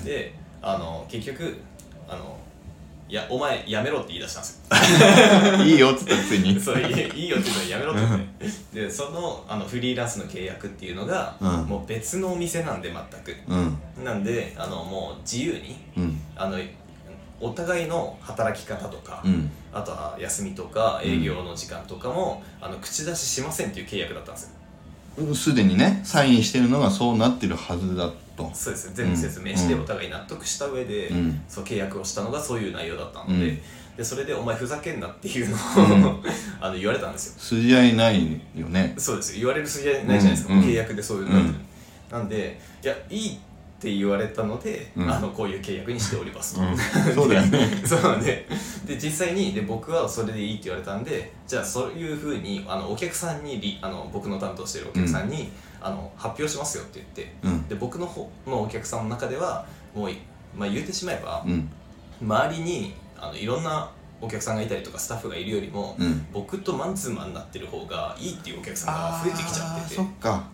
[0.04, 1.56] であの結局
[2.08, 2.36] あの
[3.08, 5.64] いやお前やめろって言い出したんですよ。
[5.64, 6.58] いいよっつったくせに。
[6.58, 8.00] そういいいいよって言うのやめろって
[8.40, 11.48] 言ってでそのあのフリーランスの契約っていうのが、うん。
[11.66, 13.36] もう別のお店なんで全く。
[13.48, 14.04] うん。
[14.04, 16.20] なんであのもう自由にうん。
[16.36, 16.58] あの
[17.40, 19.50] お互いの働き方とか、うん。
[19.74, 24.50] あとは休みとか営業の時間とかも、あの口出ししませんっていう契約だったんですよ
[25.34, 28.50] すでにねサインしてるのがそうなってるはずだと。
[28.54, 29.82] そうです全部説明してうん。
[29.82, 31.42] お互い納得した上で、うん。
[31.48, 33.60] そう契約をしたのがそういう内容だったので,、うん。
[33.96, 36.22] でそれで「お前ふざけんな」っていうのを、うん。
[36.60, 37.34] あの言われたんですよ。
[37.38, 38.94] 筋合いないよね。
[38.96, 39.38] そうですよ。
[39.40, 40.60] 言われる筋合いないじゃないですか、うん。
[40.60, 41.30] 契約でそういうの。
[41.30, 43.51] になってる、なんでいやいいって
[43.90, 45.10] 言われたので、うん。
[45.10, 46.76] あのこういう契約にしておりますと、うん。
[47.14, 47.82] そうだよね。
[47.84, 48.46] そうで
[48.86, 57.68] で実際にで僕はそれでいいって言われたんでじゃあそういうふうにあのお客さんにリあの僕の担当してるお客さんに、あの発表しますよって言ってうん。
[57.68, 60.18] で僕の方のお客さんの中ではもうい、
[60.56, 61.68] まあ、言ってしまえば、うん。
[62.20, 63.90] 周りにあのいろんな
[64.20, 66.26] お客さんがいたりとかスタッフがいるよりも、うん。
[66.32, 69.94] 僕とマンツーマンになってる方がいいっていうお客さんが増えてきちゃってて。
[69.96, 70.44] そっか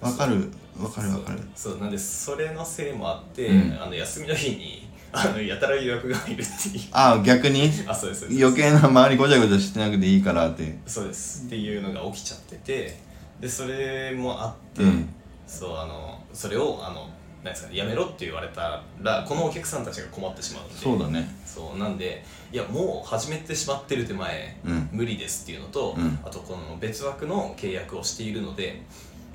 [0.00, 1.40] わかるわかるわかる。
[1.54, 3.82] そうなんでそれのせいもあって、うん。
[3.82, 6.84] あの休みの日にあのやたら予約がいるっていう。
[6.92, 7.70] ああ逆に？
[7.86, 8.44] あそうですそうです。
[8.44, 10.78] 余計な周りごちゃごちゃしてなくていいからって。
[10.86, 11.46] そうです。
[11.46, 12.98] っていうのが起きちゃってて
[13.40, 15.08] でそれもあって、うん。
[15.46, 17.08] そうあのそれをあの
[17.42, 20.74] なんですかねやめろって言われたらこのお客さんたちが困ってしまうんで。
[20.74, 21.26] そうだね。
[21.46, 24.88] そうなんでいやもう始めてしまってる手前、うん。
[24.92, 26.18] 無理ですっていうのと、うん。
[26.22, 28.82] あとこの別枠の契約をしているので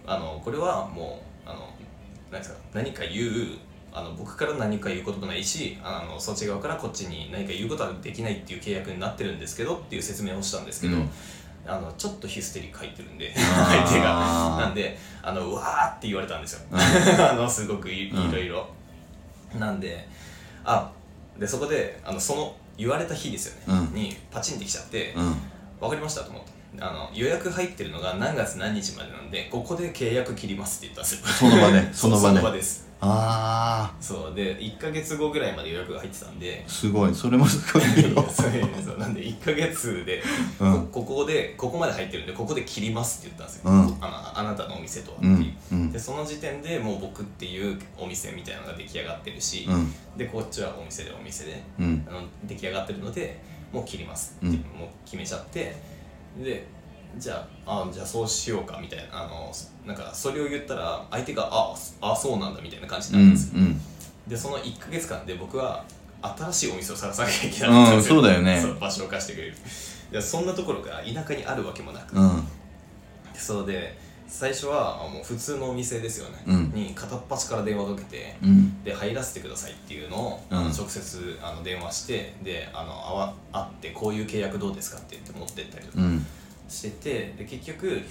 [0.05, 1.69] あのこれはもうあの
[2.31, 3.29] 何ですか何か言う
[3.93, 11.09] あの僕から何か言うこともないしあのそっち側からこっちに何か言うことはできないっていう契約になってるんですけどっていう説明をしたんですけど、うん。
[11.63, 14.57] あのちょっとヒステリック入ってるんで相手が。
[14.59, 16.79] なんであのうわーって言われたんですよ、うん。
[17.23, 18.31] あのすごくいいうん。
[18.31, 18.67] ろいろ。
[19.59, 20.07] なんで
[20.63, 20.89] あ
[21.37, 23.93] でそこであのその言われた日ですよね、うん。
[23.93, 25.35] にパチンってきちゃって、うん。
[25.79, 31.49] 分かりましたと思ってあの予約入ってるのが何月何日までなんでここで契約切りますって言ったんですよ。
[31.51, 32.27] その場で その場で。
[32.27, 32.91] その場です。
[33.03, 34.35] あそう。
[34.35, 36.63] で1ヶ月後ぐらいまで予約が入ってたんで。
[36.65, 37.15] あすごい。
[37.15, 38.21] それもすごいけど。
[38.21, 38.51] そう
[38.85, 38.97] そう。
[38.99, 40.23] なんで1ヶ月で、
[40.59, 40.87] うん。
[40.87, 43.97] こここでここまで入ってるんでここで切りますって言ったんですよ、うん。
[43.99, 45.29] あのあなたのお店とはってう。
[45.29, 45.91] いう、んうん。
[45.91, 49.93] でその時点でもう僕っていうお店みたいなのが出来上がってるし、うん。
[50.15, 52.05] でこっちはお店でお店でうん。
[52.07, 53.41] あの出来上がってるので
[53.73, 54.53] もう切りますって、うん。
[54.53, 55.75] もう決めちゃって
[56.37, 56.67] で
[57.17, 59.51] じゃああじゃあそうしようかみたいなあの
[59.85, 63.81] なんかそれを言ったら相手がああそうなんだみたいな感じうんになるんですよ、うん
[64.27, 65.83] でその1か月間で僕は
[66.21, 68.63] 新しいお店を探さなきゃいけなかったんですよ、うんそうだよね。
[68.79, 69.55] 場所を貸してくれる。
[70.11, 72.47] でそんなところが田舎にあるわけもなく、うん。
[73.33, 73.97] そうで
[74.31, 76.71] 最初はもう普通のお店ですよね、うん。
[76.73, 78.81] に片っ端から電話かけて、うん。
[78.81, 80.57] で入らせてくださいっていうのを、うん。
[80.57, 86.25] あの直接あの電話してであのあわ会ってこういう契約どうですかって言って持ってったりとかうん。
[86.69, 88.01] しててで結局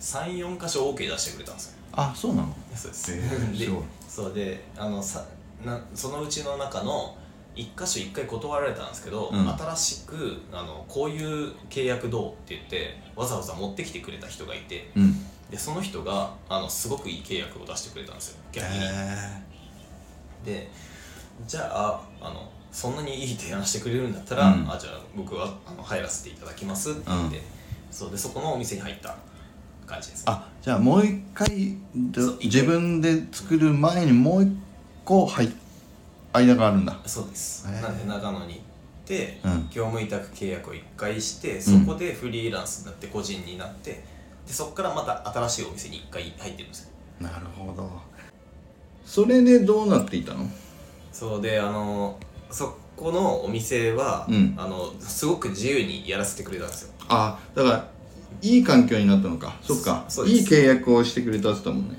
[0.00, 1.78] 34箇所 OK 出してくれたんですよ。
[1.92, 2.54] あそうなの？
[2.76, 3.68] そうです、へー で
[4.08, 5.26] そうであのさ
[5.64, 7.16] なそのうちの中の
[7.56, 9.48] 1箇所1回断られたんですけど、うん。
[9.48, 18.38] 新しくあのこういう契約どうって言ってわざわざ持ってきてくれた人がいてうんでその人があのすごくいい契約を出してくれたんですよ。
[18.50, 18.80] 逆に、
[20.44, 20.68] で
[21.46, 24.68] じゃああのそんなにいい提案してくれるんだったら、うん。
[24.68, 27.40] あじゃあ僕はあの入らせていただきますって言って、
[27.92, 29.14] そうでそこのお店に入った
[29.86, 34.52] 感じですあじゃあもう一回自分で作る前にもう一
[35.04, 35.52] 個はい
[36.32, 36.98] 間があるんだ。
[37.06, 37.80] そうです、へー。
[37.80, 38.60] なんで長野に行っ
[39.04, 39.68] て、うん。
[39.70, 44.02] 業務委託契約を1回してそこでフリーランスになって個人になって
[44.46, 46.90] でそこからまた新しいお店に1回入ってるんですよ。
[47.20, 47.90] なるほど。
[49.04, 50.48] それでどうなっていたの？
[51.12, 52.18] そうであの
[52.50, 54.54] そこのお店は、うん。
[54.56, 56.92] あのすごく自由にやらせてくれたんですよ。
[57.08, 57.88] あだから
[58.42, 59.56] いい環境になったのか。
[59.62, 60.06] そっか。
[60.26, 61.98] いい契約をしてくれたって言ったもんね。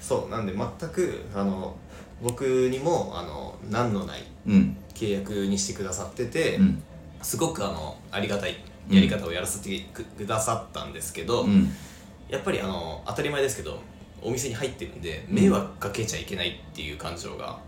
[0.00, 1.76] そうなんで全くあの
[2.22, 4.76] 僕にもあの難のないうん。
[4.94, 6.82] 契約にしてくださってて、うん。
[7.22, 8.56] すごくあのありがたい
[8.90, 11.70] やり方をやらせてくくださったんですけど、うん。
[12.28, 13.80] やっぱりあの当たり前ですけど
[14.22, 17.58] お店に入ってるんで迷惑かけちゃいけないっていう感情が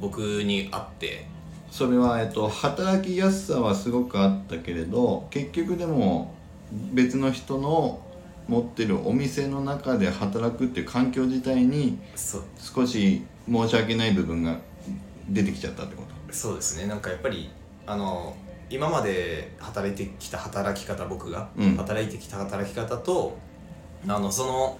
[0.00, 1.26] 僕にあって。
[1.70, 6.34] それは、えっと、働きやすさはすごくあったけれど結局でも
[6.92, 7.98] 別の人の
[8.46, 14.58] 持ってるお店の中で働くっていう環境自体にそ少し申し訳ない部分が
[15.30, 16.34] 出てきちゃったってこと？
[16.34, 16.86] そうですね。
[16.86, 17.48] なんかやっぱり
[17.86, 18.36] あの
[18.72, 21.76] 今まで働いてきた働き方僕が、うん。
[21.76, 23.36] 働いてきた働き方と
[24.08, 24.78] あのその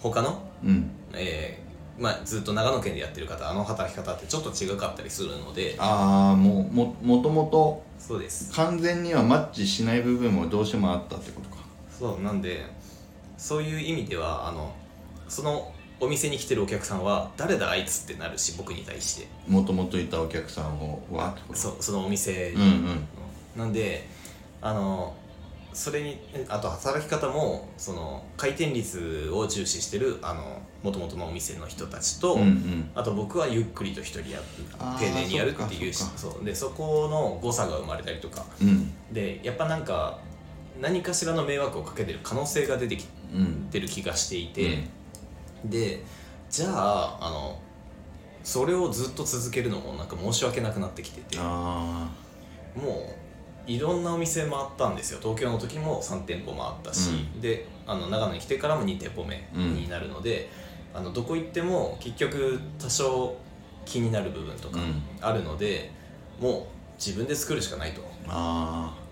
[0.00, 0.90] 他の、うん。
[1.14, 1.64] えー
[1.96, 8.52] まあ、ずっと長野県でやってる方あの働き方ってちょっと違かったりするのでああもうももともとそうです。
[8.52, 11.56] 完全にはマッチしない部分もどうしてもあったってことか。
[11.90, 12.66] そうなんで
[13.38, 14.74] そういう意味ではあの
[15.28, 19.28] そのお店に来てるお客さんは誰だあいつってなるし僕に対して。
[19.46, 21.60] もともといたお客さんをわってこと。
[21.60, 23.08] そそのお店に、うんうん
[23.56, 24.06] なんで
[24.60, 25.14] あの
[25.72, 32.90] それにあと働き方もその回転率を重視してるあの元々のお店の人たちと、うんうん。
[32.94, 34.40] あと僕はゆっくりと一人や
[35.00, 36.44] 丁寧にやるっていうそう。
[36.44, 38.44] でそこの誤差が生まれたりとか。
[38.62, 38.92] うん。
[39.12, 40.20] でやっぱなんか
[40.80, 44.84] 何かしらの迷惑をかけてる可能性が出てきうんてる気がしていて、
[45.64, 46.04] で
[46.50, 47.58] じゃああの
[48.44, 52.08] それをずっと続けるのもなんか申し訳なくなってきててもあ
[52.76, 52.80] う
[53.66, 55.18] いろんなお店回ったんですよ。
[55.22, 60.50] 東京の時も3店舗回ったし、うであの長野に来てからも2店舗目になるので、
[60.92, 63.36] あのどこ行っても結局多少
[63.84, 65.02] 気になる部分とかうん。
[65.20, 65.90] あるので、
[66.40, 66.64] もう
[66.98, 68.02] 自分で作るしかないと。
[68.28, 69.04] ああ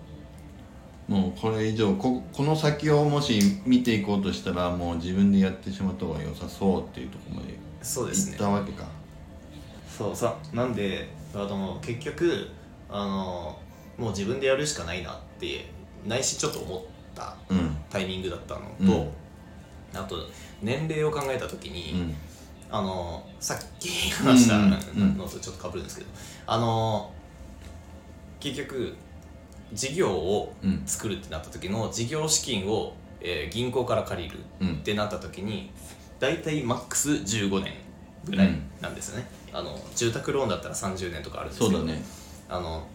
[1.08, 8.36] もうこれ以上ここの先をもし見ていこうとしたらもう自分でやってしまった方が良さそうっていうところまで行そうですね。
[8.36, 8.86] ったわけか。
[9.88, 12.48] そうさなんであの結局
[12.88, 13.58] あの
[13.98, 15.66] もう自分でやるしかないなって
[16.06, 16.82] 内心ちょっと思っ
[17.14, 17.76] たうん。
[17.90, 19.10] タイミングだったのと、
[19.92, 19.98] うん。
[19.98, 20.16] あと
[20.62, 22.14] 年齢を考えた時うに、ん。
[22.70, 24.76] あのさっき話したの
[25.28, 26.10] とちょっとかぶるんですけど、
[26.46, 27.12] あの
[28.40, 28.94] 結局
[29.72, 30.82] 事業をうん。
[30.86, 34.74] 作るってなった時の事業資金を、えー銀行から借りるうん。
[34.76, 35.70] ってなった時に
[36.18, 37.74] 大体マックス15年
[38.24, 42.02] ぐらいなんですね、あの住宅ローンだったら30年とかあるんですけどね。
[42.48, 42.86] あの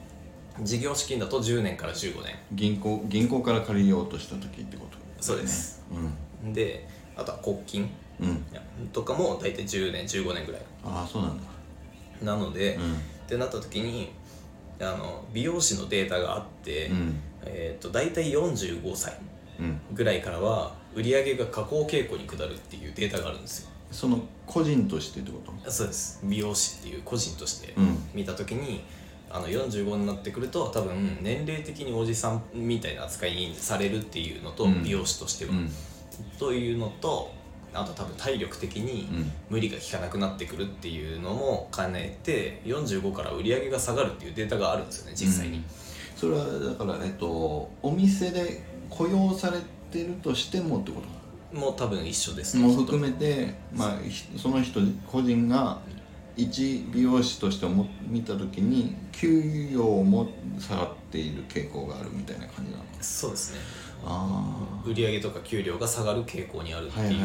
[0.61, 2.35] 事業資金だと10年から15年。
[2.53, 4.97] 銀行銀行から借りようとした時ってこと？
[4.97, 5.83] ねそうです。
[6.53, 7.89] であとは国金。
[8.19, 8.29] うん。
[8.29, 10.61] うんとかも大体10年15年ぐらい。
[10.83, 11.43] ああそうなんだ。
[12.23, 12.93] なので、うん。
[12.93, 14.11] ってなった時に
[14.79, 17.19] あの美容師のデータがあって、うん。
[17.45, 19.17] えー、と大体45歳
[19.59, 19.79] うん。
[19.93, 23.69] ぐらいからは売り上げが下降傾向に下るっていうデータがあるんですよ。
[23.91, 25.71] その個人としてってこと？
[25.71, 26.19] そうです。
[26.23, 27.97] 美容師っていう個人としてうん。
[28.13, 28.83] 見た時に、
[29.37, 34.83] あの45になってくると多分年齢的におじさんみたいな扱いにされるっていうのと、うん。
[34.83, 35.71] 美容師としては、うん。
[36.39, 37.31] というのと
[37.73, 39.31] あと多分体力的にうん。
[39.49, 45.63] 無理が効かなくなってくるっていうのも兼ねて45から売り上げが下がるっていうデータがあるんですよね実際に、うん
[46.17, 49.59] それはだからえっとお店で雇用され
[49.91, 50.99] てるとしてもってこ
[51.53, 51.59] と？
[51.59, 52.57] もう多分一緒です。
[52.57, 55.79] も含めて、まあ、ひその人個人が
[56.37, 63.59] 一美容師として思見た時に給与も下がっている傾向があるみたいな感じなのかそうですね。
[64.05, 67.17] あ売上とか給料が下がる傾向にあるっていう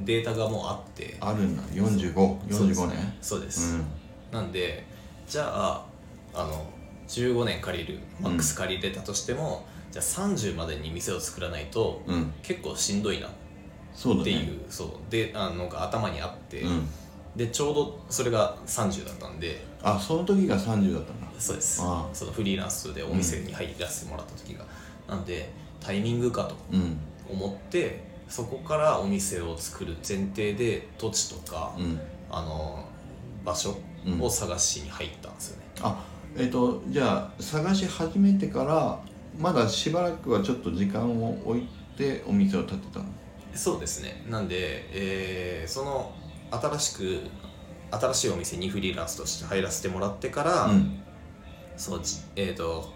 [0.00, 1.16] データがもうあって。
[1.20, 1.62] ああるんだ。
[1.62, 2.86] 4545そうです。
[2.88, 3.86] 年そうです、うん。
[4.32, 4.84] なんで
[5.28, 5.86] じゃあ
[6.34, 6.66] あの
[7.06, 12.32] 15年借りるマックス借りれたとしても、じゃあ30までに店を作らないと、うん。
[12.42, 13.30] 結構しんどいなっ
[14.24, 14.88] ていうそう。
[15.10, 16.88] であのが頭にあって、うん
[17.38, 19.64] でちょうどそれが30だったんで。
[19.82, 21.28] あその時が30だったんだ。
[21.38, 21.80] そうです。
[21.82, 22.14] ああ。
[22.14, 24.64] そのフリーランスでお店に入らせてもらった時が、
[25.08, 25.48] なんで
[25.80, 26.98] タイミングかとうん。
[27.30, 32.00] 思ってそこからお店を作る前提で土地とか、うん。
[32.30, 32.84] あの
[33.44, 33.78] 場所
[34.20, 36.04] を探しに入ったんですよね、あ
[36.36, 38.98] えっ、とじゃあ探し始めてから
[39.38, 43.06] まだしばらくはちょっと時間を置いてお店を建てたの？
[43.54, 44.24] そうですね。
[44.28, 44.56] なんで、
[44.92, 46.12] えーその
[46.50, 47.20] 新しく
[47.90, 51.00] 新しいお店にフリーランスとして入らせてもらってから、うん。
[51.76, 52.92] そうじえっ、と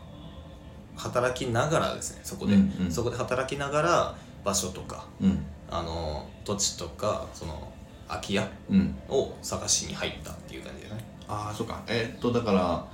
[0.96, 2.92] 働きながらですねそこで、うんうん。
[2.92, 5.44] そこで働きながら場所とかうん。
[5.70, 7.72] あの土地とかその
[8.08, 8.94] 空き家うん。
[9.08, 11.04] を探しに入ったっていう感じですね。
[11.28, 11.82] ああそうか。
[11.86, 12.86] えっ、とだから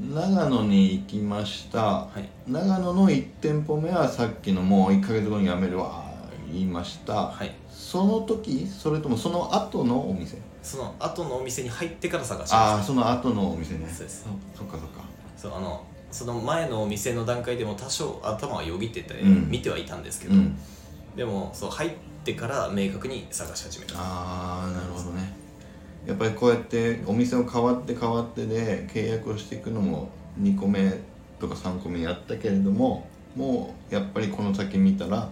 [0.00, 1.80] 長野に行きました。
[1.82, 2.50] はい。
[2.50, 6.03] 長野の1店舗目はさっきのもう1ヶ月後に辞めるわ
[6.52, 7.28] 言いました。
[7.28, 7.54] はい。
[7.70, 10.38] その時それともその後のお店？
[10.62, 13.86] その後のお店に入ってから探しああましその後のお店ね。
[13.88, 14.24] そうです。
[14.54, 15.00] そそっかそっか。
[15.36, 19.50] たそうあのその前のお店の段階でも多少頭はよぎってて、うん。
[19.50, 20.56] 見てはいたんですけど、うん。
[21.16, 21.90] でもそう入っ
[22.24, 23.94] てから明確に探し始めた。
[23.96, 25.44] ああなるほどね。
[26.06, 30.92] やっぱりこうやってお店を変わって変わってで契約をしていくのも2個目
[31.38, 35.28] とか3個目やったけれどももうやっぱりこの先見たら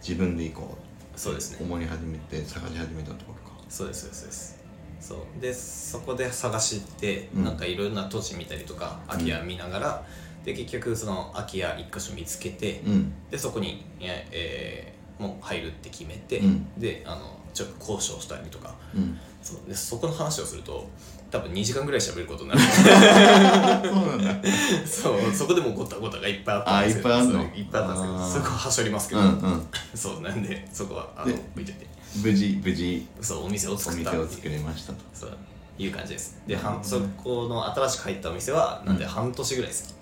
[0.00, 0.78] 自分で行こ
[1.14, 1.58] うそうですね。
[1.60, 3.56] 思い始めて探し始めたところか。
[3.68, 4.58] そうですそうです。
[5.00, 5.40] そう。
[5.40, 7.44] ですそうでそこで探して、うん。
[7.44, 10.06] なんかいろんな土地見たりとか空き家見ながら、
[10.44, 13.12] で結局その空き家一箇所見つけて、うん。
[13.30, 16.68] でそこに、ええーもう入るって決めて、うん。
[16.78, 18.76] であのちょっと交渉したりとか。
[18.94, 19.18] うん。
[19.42, 19.68] そう。
[19.68, 20.88] でそこの話をすると
[21.30, 22.60] 多分2時間ぐらい喋ることになる。
[22.60, 24.48] そうなんだ。
[24.86, 27.04] そうそこでもごたごたがいっぱいあったんですよ。
[27.04, 29.66] あいっぱいあいっぱいあったんですけどそこははしょりますけど、うんうん。
[29.94, 31.86] そうなんでそこはあので見てて。
[32.22, 33.06] 無事無事。
[33.20, 34.12] そうお店をお作った。
[34.12, 34.98] 店を作れましたと。
[35.12, 35.30] そう
[35.78, 36.40] いう感じです。
[36.46, 36.82] で、なるほどね。
[36.82, 39.10] はんそこの新しく入ったお店はなんでうん。
[39.10, 39.94] 半年ぐらいです、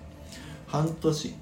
[0.67, 1.35] 半年？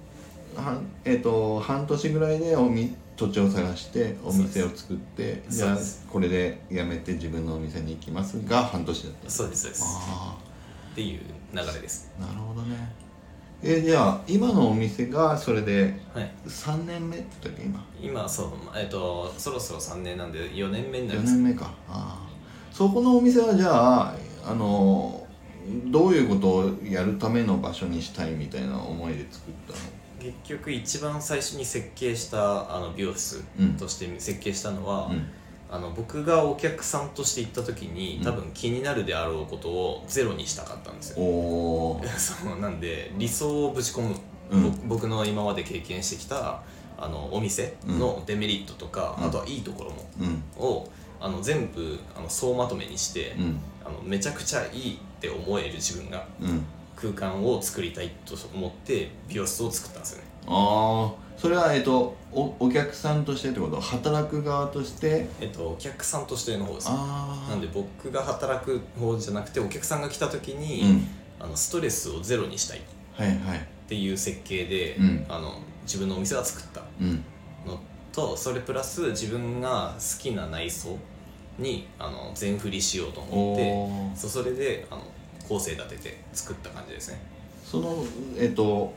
[0.55, 5.77] 半えっ、と半年ぐらいでおみ土地を探してお店を作ってじゃあ
[6.11, 9.29] これで辞めて自分のお店に行きますが半年だった。
[9.29, 9.83] そうですそうです。
[9.85, 10.37] あ
[10.91, 11.19] っていう
[11.53, 12.11] 流れです。
[12.19, 12.93] あなるほどね。
[13.63, 16.31] えじゃあ今のお店がそれではい。
[16.45, 17.85] 3年目って言ったっけ今？
[18.01, 21.33] 今そうえっ、とそろそろ3年なんで4年目になり4ます。
[21.35, 21.65] 年目か。
[21.87, 22.29] ああ
[22.73, 23.69] そこのお店はじゃ
[24.09, 24.15] あ
[24.45, 25.25] あの
[25.87, 29.79] どういうことをやるための場所にしたいみたいな思いで作ったの？
[30.25, 33.77] 結局一番最初に設計したあの美容室うん。
[33.77, 35.27] として設計したのは、うん。
[35.69, 38.23] あの僕がお客さんとして行った時にうん。
[38.23, 41.15] 多分気になるであろうことをゼロにしたかったんですよ、
[42.17, 44.15] そうなんで理想をぶち込む、
[44.49, 44.63] うん。
[44.87, 46.61] ぼ僕の今まで経験してきた
[46.97, 49.27] あのお店のデメリットとか、うん。
[49.27, 50.43] あとはいいところもうん。
[50.57, 53.59] をあの全部あの総まとめにして、うん。
[53.85, 56.65] あのめちゃくちゃいいって思える自分がうん
[57.13, 60.23] 空間を作りたいと思って美容室を作ったんですよね。
[60.47, 63.79] ああそれはえっとおお客さんとしてってこと？
[63.81, 65.27] 働く側として？
[65.41, 66.95] えっとお客さんとしての方ですね。
[66.97, 71.07] ああなんで僕が働く方じゃなくてお客さんが来た時に、うん。
[71.37, 72.79] あのストレスをゼロにしたい。
[72.79, 72.81] っ
[73.13, 73.67] はいはい。
[73.87, 75.25] ていう設計で、うん。
[75.27, 77.23] あの自分のお店は作ったうん。
[77.67, 77.79] の
[78.13, 80.97] とそれプラス自分が好きな内装
[81.59, 85.01] にあの全振りしようと思ってそうそれであの
[85.47, 87.19] 構成立てて作った感じですね。
[87.63, 88.03] その
[88.37, 88.93] えっと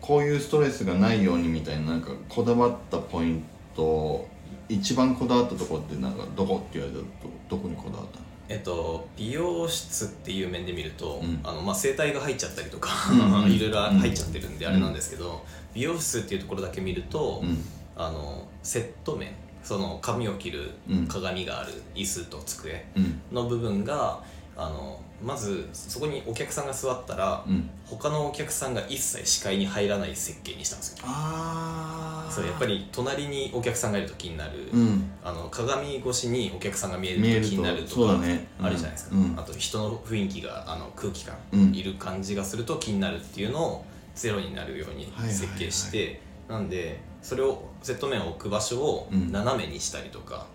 [0.00, 4.26] こういうストレスがないようにみたいななんかこだわったポイント
[4.68, 7.04] 一番こだわったところってなんかどこって言われたら
[7.48, 8.24] どどこにこだわったの？
[8.46, 11.40] えっと、美容室っていう面で見ると、うん。
[11.42, 13.48] あのまあ、整体が入っちゃったりとか、うんうん。
[13.52, 14.72] いろいろ入っちゃってるんでうん。
[14.72, 15.42] あれなんですけど、
[15.72, 17.64] 美容室っていうところだけ見ると、うん。
[17.96, 19.30] あのセット面
[19.62, 21.06] その髪を切るうん。
[21.06, 23.20] 鏡がある椅子と机うん。
[23.32, 24.22] の部分が
[24.56, 27.70] あのまずそこにお客さんが座ったら、うん。
[27.86, 31.04] 他のお客さんが一切視界に入らない設計にしたんですよ。
[31.04, 35.10] ああそうやっぱり隣にお客さんがいると気になる、うん。
[35.22, 38.20] あの鏡越しにお客さんが見えると気になるとか
[38.62, 39.34] あるじゃないですか、うん。
[39.36, 41.74] あと人の雰囲気があの空気感、うん。
[41.74, 43.84] いる感じがすると気になるっていうのを
[44.14, 45.34] ゼロになるようにはいはいはい。
[45.34, 49.32] 設計して、なんでそれをセット面を置く場所をうん。
[49.32, 50.46] 斜めにしたりとか、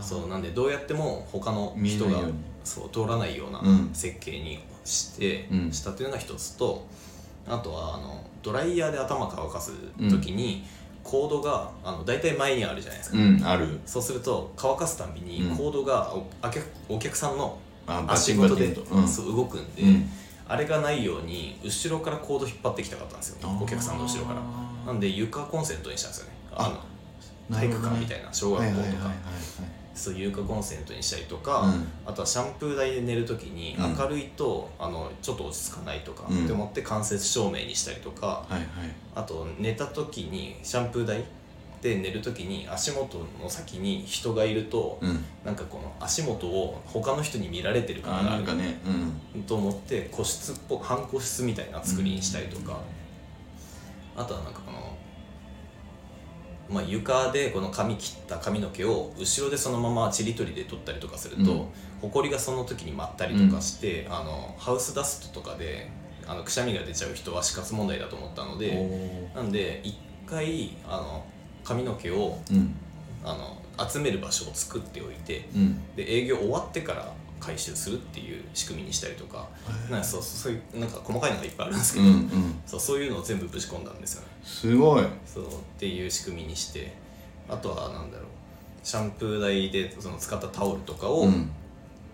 [0.00, 2.22] そうなんでどうやっても他の人が
[2.64, 3.90] そう通らないようなうん。
[3.92, 5.72] 設計にして、うん。
[5.72, 6.86] したというのが一つと
[7.46, 9.72] あとはあのドライヤーで頭乾かす
[10.10, 10.64] 時に、
[11.02, 13.80] コードがあの大体前にあるじゃないですか、うんある。
[13.86, 15.56] そうすると乾かすたんびにうん。
[15.56, 17.58] コードがおお客お客さんの
[18.08, 18.74] 足元でん。
[19.06, 20.08] そう動くんで、うん。
[20.48, 23.48] あれがないように後ろからコード引っ張ってきたかったんですよ。
[23.60, 24.40] お客さんの後ろから。
[24.86, 26.32] なんで床コンセントにしたんですよね。
[26.54, 26.68] あ
[27.50, 29.10] の体育館みたいな小学校とか
[29.94, 31.86] そういう床コンセントにしたりとか、うん。
[32.04, 33.96] あとはシャンプー台で寝るときにうん。
[33.96, 36.44] 明るいと、あのちょっと落ち着かないとか、うん。
[36.44, 38.64] って思って間接照明にしたりとかはいはい。
[39.14, 41.24] あと寝た時にシャンプー台
[41.80, 45.24] で寝る時に足元の先に人がいると、うん。
[45.44, 48.44] なんかこの足元を他の人に見られてるあ感がある。
[48.44, 48.80] かね。
[49.34, 49.42] うん。
[49.42, 52.78] と思って個室っぽ半個室みたいな作りにしたりとか、
[54.16, 54.96] あとはなんかこの、
[56.68, 61.66] まあ、床でこの髪切った髪の毛を後ろでそのままちりとりで取ったりとかすると、うん。
[62.00, 65.90] ほこりがその時に舞ったりとかして、あのハウスダストとかで
[66.26, 69.96] あのくしゃみが出ちゃう人は死活問題だと思ったのでおなんで一
[70.26, 71.24] 回あの
[71.64, 72.74] 髪の毛をーうん。
[73.26, 73.56] あの
[73.88, 75.82] 集める場所を作っておいてうん。
[75.96, 77.12] で営業終わってから
[77.44, 79.48] 回収するっていう仕組みにしたりとか
[79.90, 82.54] なんかそうそういうなんか細かいのがいっぱいあるんですけど、うんうん。
[82.64, 84.28] そうそういうのを全部ぶち込んだんですよね。
[84.42, 85.04] すごい。
[85.26, 86.94] そうっていう仕組みにして
[87.48, 88.26] あとはなんだろう
[88.82, 91.50] シャンプー台でその使ったタオルとかを、うん。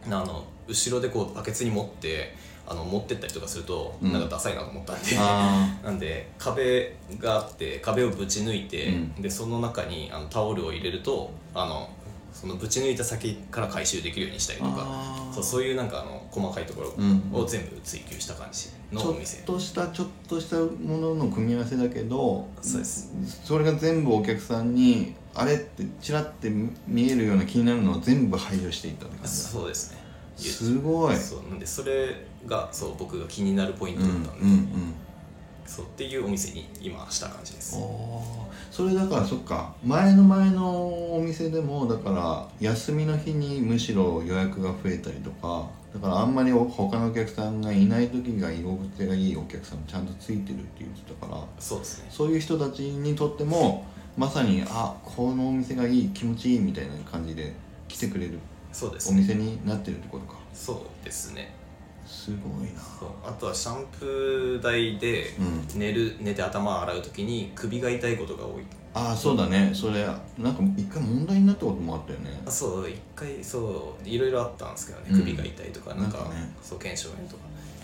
[0.07, 2.35] あの後ろでこうバケツに持って
[2.67, 4.13] あの持ってったりとかすると、うん。
[4.13, 5.17] なんかダサいなと思ったんで。
[5.17, 9.15] あ なんで壁があって壁をぶち抜いて、うん。
[9.23, 11.89] でその中にあのタオルを入れるとあの
[12.33, 14.87] そのぶち抜いた先から回収できるようにしたりとか
[15.33, 17.23] そうそういうなんかあの細かいところうん。
[17.33, 23.11] を全部追求した感じのちょっお店、としたちょっとしたものの組み合わせだけどそうです。
[23.45, 26.51] それが全部お客さんにあれってちらって
[26.87, 29.49] 見えるような気になるのを全部排除していったって感じだ。
[29.49, 29.99] そうですね。
[30.37, 30.79] す。
[30.79, 31.17] ごい。
[31.17, 34.95] そうなんでそれがそう僕が気になるポイントうんだったんで、うんうん
[35.67, 37.77] そうっていうお店に今した感じです。
[37.77, 39.75] おーそれだからそっか。
[39.85, 52.07] 前の前のお店でもだから休みの日にむしろ予約が増えたりとかだからあんまり他のお客さんがいない時が居心地がいいお客さんもちゃんとついてるって言ってたからそうですね。
[52.11, 53.85] そういう人たちにとっても
[54.17, 57.53] まさにあこのお店がいい気持ちいいみたいな感じで
[57.89, 58.39] 来てくれる
[58.73, 59.21] おそうですね。
[59.21, 60.39] 店になってるってことか。
[60.55, 61.53] そうですね
[62.11, 62.81] すごいな。
[63.25, 65.43] あとはシャンプー台でう
[65.77, 65.79] ん。
[65.79, 68.63] 寝る寝て頭洗う時に首が痛いことが多い。
[68.93, 69.71] ああそうだね。
[69.73, 70.05] それ
[70.37, 72.43] なんか一回問題になったこともあったよね。
[72.45, 75.07] あそう一回そういろいろあったんですけどね。
[75.13, 75.21] うん。
[75.21, 76.53] 首が痛いとかなんか,、ね。
[76.63, 77.43] そう腱鞘炎とか。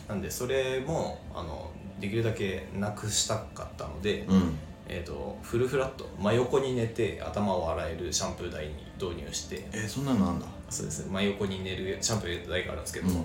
[0.08, 1.70] なんでそれもあの
[2.00, 4.58] できるだけなくしたかったので、うん。
[4.88, 9.66] えー、とフルフラット真横に寝て頭を洗えるシャンプー台に導入して。
[9.72, 10.46] えーそんなのあんだ。
[10.70, 11.06] そうです。
[11.06, 13.24] ね真横に寝るシャンプー台があるんですけど、うん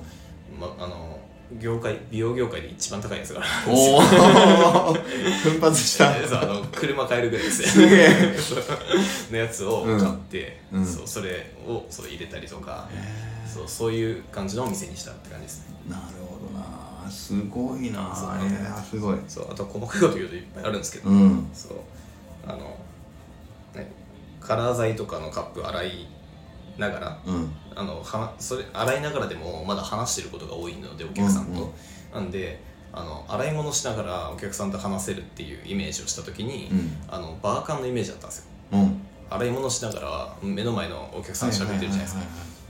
[0.60, 1.20] ま、あの
[1.60, 3.98] 業界美容業界で一番高いやつがあるんですおよ。
[3.98, 4.94] お
[5.52, 6.14] 奮発した。
[6.28, 8.38] そうあの車買えるぐらいですすげえ。
[9.32, 10.80] のやつを買って、うん。
[10.82, 15.76] うんそうそれをそう入れたりとか、へそうそういう感じのお店にしたって感じですね。
[15.88, 17.12] ーなるほどな。
[17.12, 18.16] すごいな。
[18.16, 18.30] そう。
[18.50, 19.18] えーすごい。
[19.28, 21.50] そうあと細かいこと言うといっぱいあるんですけど、うん。
[21.54, 21.78] そう
[22.48, 22.78] あの、
[23.76, 23.92] ね、
[24.40, 26.08] カラー剤とかのカップ洗い
[26.78, 31.72] ながらうんあのはそれ洗いながらでもまだ話してることが多いのでお客さんと、うんうん。
[32.14, 32.60] なんで
[32.94, 36.98] あの洗い物しながらお客さんと話せるっていうイメージをした時に、うん。
[37.08, 38.46] あのバーカンのイメージだったんですよ。
[38.74, 39.02] うん。
[39.30, 42.22] 洗い物しながら目の前のお客さんと喋ってるじゃないですか。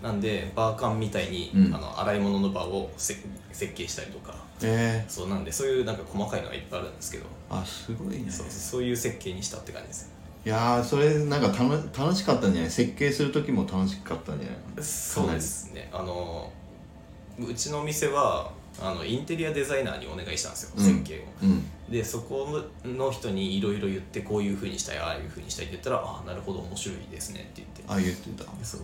[0.04, 1.76] なんでバーカンみたいに、うん。
[1.76, 3.16] あの洗い物の場をせ
[3.52, 4.36] 設計したりとか。
[4.64, 8.30] えそうなんでそういうなんか細かいのがいっぱいあるんですけど、ーあすごいね。
[8.30, 10.12] そうそういう設計にしたって感じです
[10.44, 12.72] いやーそれなんか楽楽しかったんじゃない？
[12.72, 14.84] 設計する時も楽しかったんじゃない？
[14.84, 15.90] そうですね。
[15.94, 16.52] あの
[17.40, 20.84] うちのお店はあのインテリアデザイナーにお願いしたんですよ、うん。
[20.84, 21.24] 設計を。
[21.44, 21.64] うん。
[21.92, 27.84] でそこの人にいろいろ言ってこういうふうにしたいああいうふうにしたいって言ったらああなるほど面白いですねって言って。
[27.88, 28.50] あ言ってた。
[28.66, 28.82] そう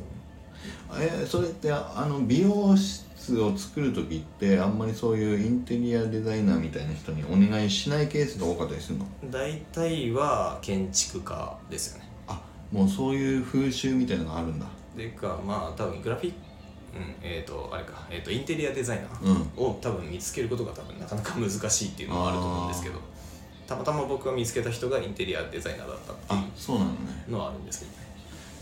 [0.93, 9.05] えーそれってあの美容室を作る時ってあんまりそういうインテリアデザイナーみたいな人にお願いしないケースが多かったりするの？
[9.29, 12.09] 大体は建築家ですよね。
[12.27, 12.41] あ
[12.71, 14.65] もうそういう風習みたいなのがあるんだ。
[14.95, 16.37] でいうかまあ多分グラフィック
[16.95, 19.65] うんえっ、とあれか、えー、とインテリアデザイナーうん。
[19.65, 22.99] を多分見つけることが多分なかなか難しいっていうのはあると思うんですけど
[23.67, 26.37] たまたま僕が見つけた人がインテリアデザイナーだったってあい
[27.27, 27.97] うのはあるんですけどね。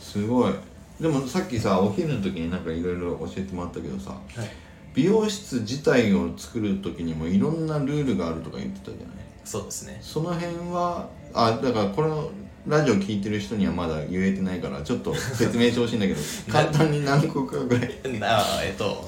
[0.02, 0.54] すごい
[1.00, 4.50] でもさっきさお昼の時になんかいろいろ教えてもらったけどさはい。
[4.94, 9.16] 美容室自体を作る時にもいろんなルールがあるとか言ってたじゃない？
[9.44, 9.98] そうですね。
[10.02, 12.32] その辺はあだからこの
[12.66, 16.20] ラジオ聞いてる人にはまだ言えてないからちょっと説明してほしいんだけど
[16.50, 17.92] 簡単に何個かぐらい？
[18.22, 19.08] あえっ、と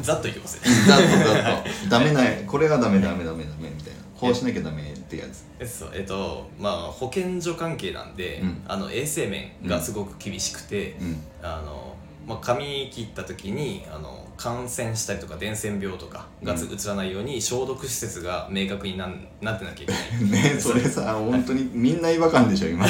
[0.00, 0.70] ざざっといきますね。
[0.86, 1.90] ざっとざっと。
[1.90, 4.00] ダメなこれがダメダメダメダメみたいな。
[4.18, 5.44] こうしなきゃダメってやつ。
[5.58, 8.62] えそうえっとまあ保健所関係なんで、うん。
[8.66, 11.20] あの衛生面がすごく厳しくて、うん。
[11.42, 11.95] あの
[12.26, 19.98] まあ、髪切った時にあの感染したりとか伝染病とかがつうん移らないように消毒施設が明確になんなってなきゃいけな
[20.40, 20.52] い。
[20.54, 22.84] ね それさ本当にみんな違和感でしょ今。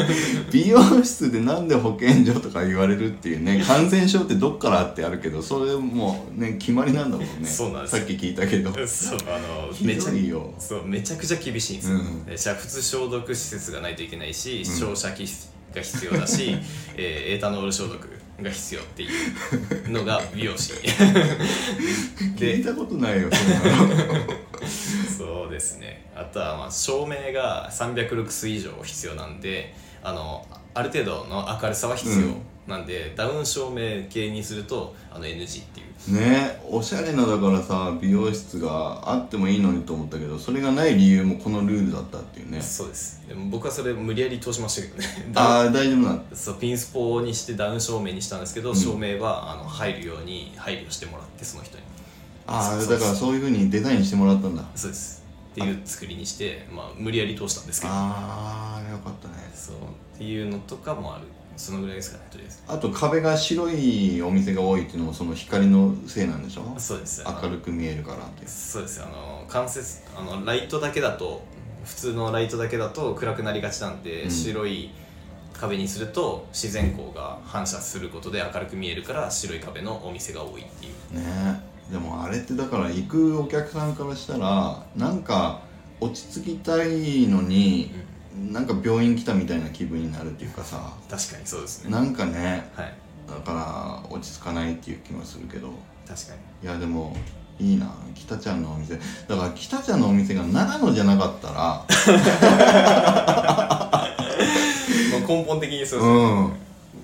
[0.52, 7.48] 美容室でなんで保健所とか言われるっていうね感染症ってどっからってあるけどそれもうね決まりなんだもんね。
[7.48, 7.96] そうなんです。
[7.96, 8.70] さっき聞いたけど。
[8.86, 12.24] そうあのひめちゃどいよそうめちゃくちゃ厳しいんですよ、うん。
[12.26, 14.64] で煮沸消毒施設がないといけないしん。
[14.66, 15.26] 照射器
[15.74, 16.56] が必要だし、
[16.96, 19.08] えーエータノール消毒が必要ってい
[19.86, 20.72] うのが美容師。
[22.36, 23.28] 聞いたことないよ
[25.18, 26.10] そうですね。
[26.14, 36.14] あとはまあ照明が300ルクス以上必要なんであのある程度の明るさは必要、うんなんでダウン照明系にするとあの NG っていう。
[36.14, 42.60] ねおしゃれなだからさ美容室があってもいいのにと思ったけどそれがない理由もこのルールだったっていうね。
[42.60, 43.22] そうです。
[43.28, 45.06] でも僕はそれ無理やり通しましたけどね。
[45.34, 48.76] ああ大丈夫なんそうピンスポにしてダウン照明にしたんですけど、うん。
[48.76, 51.82] 照明はあの入るように配慮してもらってその人に。
[52.46, 54.64] ああだからそういうふうにデザインしてもらったんだ。
[54.74, 55.22] そうです。
[55.52, 57.92] っていう作りにして、まあ、無理やり通したんですけど。
[57.92, 59.34] ああよかったね。
[59.54, 59.76] そう。
[60.14, 61.26] っていうのとかもある
[61.56, 62.62] そのぐらいですかねとりあえず。
[62.66, 66.74] あと壁が白いお店が多いっていうのもその光のせいなんでしょ？
[66.78, 67.24] そうです。
[67.42, 69.02] 明るく見えるからってそうです。
[69.02, 71.44] あの間接あのライトだけだと
[71.84, 74.30] 普通のライトだけだと暗くなりがちなんで、うん。
[74.30, 74.90] 白い
[75.52, 81.18] 壁にすると自然光が反射することで明るく見えるから白い壁のお店が多いっていう。
[81.18, 85.60] ねでもあれってだから行くお客さんからしたらなんか
[86.00, 87.92] 落ち着きたいのに、
[88.50, 90.94] なんか病院来たみたいな気分になるっていうかさ。
[91.08, 91.90] 確かにそうですね。
[91.90, 92.94] なんかねはい。
[93.28, 95.70] だから落ち着かないっていう気もするけど。
[96.06, 96.68] 確かに。
[96.68, 97.16] いやでも
[97.58, 98.94] いいな北ちゃんのお店。
[98.94, 99.00] だ
[99.36, 101.54] から北ちゃんのお店が長野じゃなかったら。
[101.56, 101.86] ま
[105.18, 106.16] あ根本的にそうですね、う
[106.48, 106.52] ん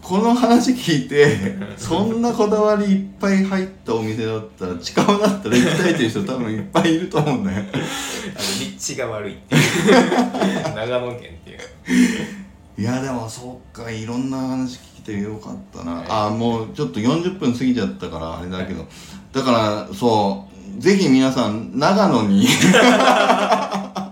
[0.03, 1.36] この話聞いて
[1.76, 7.59] そんなこだわりいっぱい入ったお店だったら近場だったら行きたいっていう人多分いっぱいいると思うんだよ。
[7.59, 7.82] あの
[8.61, 9.62] 立地が悪いっていう。
[10.76, 11.59] 長野県っていう。
[12.78, 18.86] いやでもそっかいろんな話聞いてよかったな、はいあもうちょっと40分過ぎちゃったからあれだけど、
[19.32, 20.47] だからそ
[20.78, 22.47] うぜひ皆さん長野に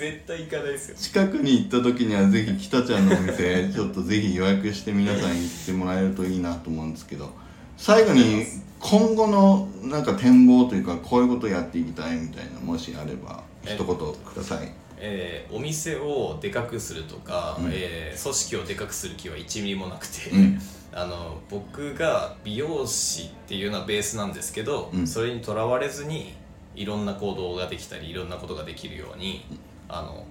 [0.00, 0.96] 絶対行かないですよ。
[0.96, 7.30] 近くに行った時にはぜひ北ちゃんのお店 ちょっとぜひ予約して皆さん行ってもらえるといいなと思うんですけど
[7.76, 8.46] 最後に
[8.78, 14.72] 今後のなんか展望というかこういうことやっていきたいみたいなもしあれば一言ください。
[15.02, 17.70] えーお店をでかくするとか、うん。
[17.70, 20.60] えー組織をでかくする気は1ミリもなくて、うん。
[20.92, 25.06] あの僕が美容師っていうのはベースなんですけど、うん。
[25.06, 26.34] それにとらわれずに
[26.74, 29.44] いろんな行動ができたりいろんなことができるように
[29.90, 30.24] あの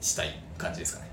[0.00, 1.10] したい感じですかね。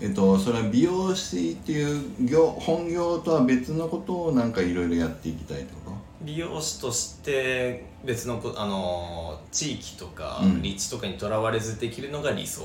[0.00, 10.62] えっとそれは美容師っていう業本業とは別のことをなんかいろいろやっていきたいってこ美容師として別のこあの地域とかうん。
[10.62, 12.62] 立地とかにとらわれずできるのが理想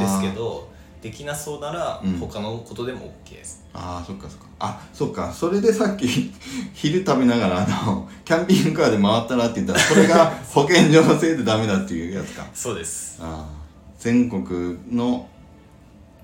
[0.00, 0.75] ですけどど
[1.06, 2.18] できなそうならうん。
[2.18, 4.46] 他のことでも OK です、ああそっかそっか。
[4.58, 5.32] あそっか。
[5.32, 6.32] それでさっき
[6.74, 12.44] 昼食べながらあのキャンピングカーで回ったらって言ったらそれが 保健所のせいでダメだっていうやつか。
[12.52, 13.18] そうです。
[13.20, 13.66] ああ
[14.00, 15.28] 全国の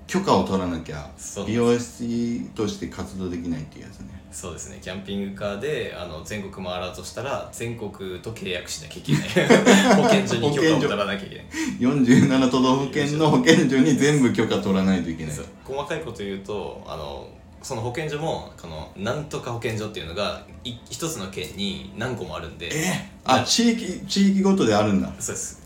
[0.07, 4.23] 許可を取らなきゃそう美容師として活動できないっていうやつね。
[4.31, 4.79] そうですね。
[4.81, 9.95] キャンピングカーであの全国回らうとしたら全国と契約しなきゃいけない。
[10.01, 11.45] 保健所に許可を取らなきゃいけない。
[11.79, 15.35] 47都道府県の保健所に全部許可取らないといけない。
[15.63, 17.27] 細かいこと言うとあの
[17.61, 22.69] その保健所もこのなんとか保健所っていうのがい一つの県に何個もあるんで。
[22.73, 25.13] えあ地域地域ごとであるんだ。
[25.19, 25.61] そうです。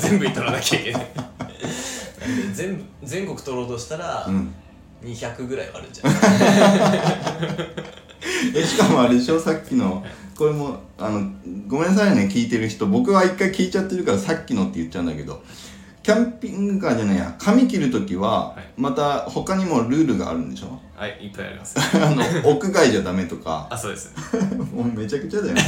[0.00, 1.06] 全部取らなきゃいけない
[2.54, 4.54] 全部全国取ろうとしたら、うん。
[5.02, 6.14] 200ぐらいはあるんじゃない
[8.56, 9.38] えしかもあれでしょ？
[9.40, 10.04] さっきの。
[10.36, 11.30] これもあの
[11.68, 12.86] ごめんなさいね聞いてる人。
[12.86, 15.42] 僕は一回聞いちゃってるからさっきのって言っちゃうんだけど。
[16.02, 17.34] キャンピングカーじゃないや。
[17.38, 18.64] 髪切る時ははい。
[18.80, 20.78] また他にもルールがあるんでしょ？
[20.96, 21.76] はいいっぱいあります。
[21.96, 23.66] あの屋外じゃダメとか。
[23.70, 24.12] あそうです。
[24.72, 25.62] もうめちゃくちゃだよね。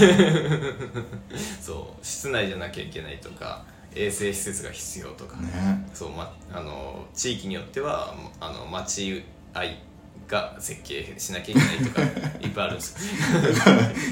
[1.61, 2.05] そう。
[2.05, 3.63] 室内じゃなきゃいけないとか
[3.97, 5.49] 衛生施設が必要とか、ね。
[5.95, 9.25] そうまあの地域によってはあの町
[9.55, 9.79] 合い
[10.29, 12.03] が設計しなきゃいけないとか
[12.41, 12.99] いっぱいあるんですよ。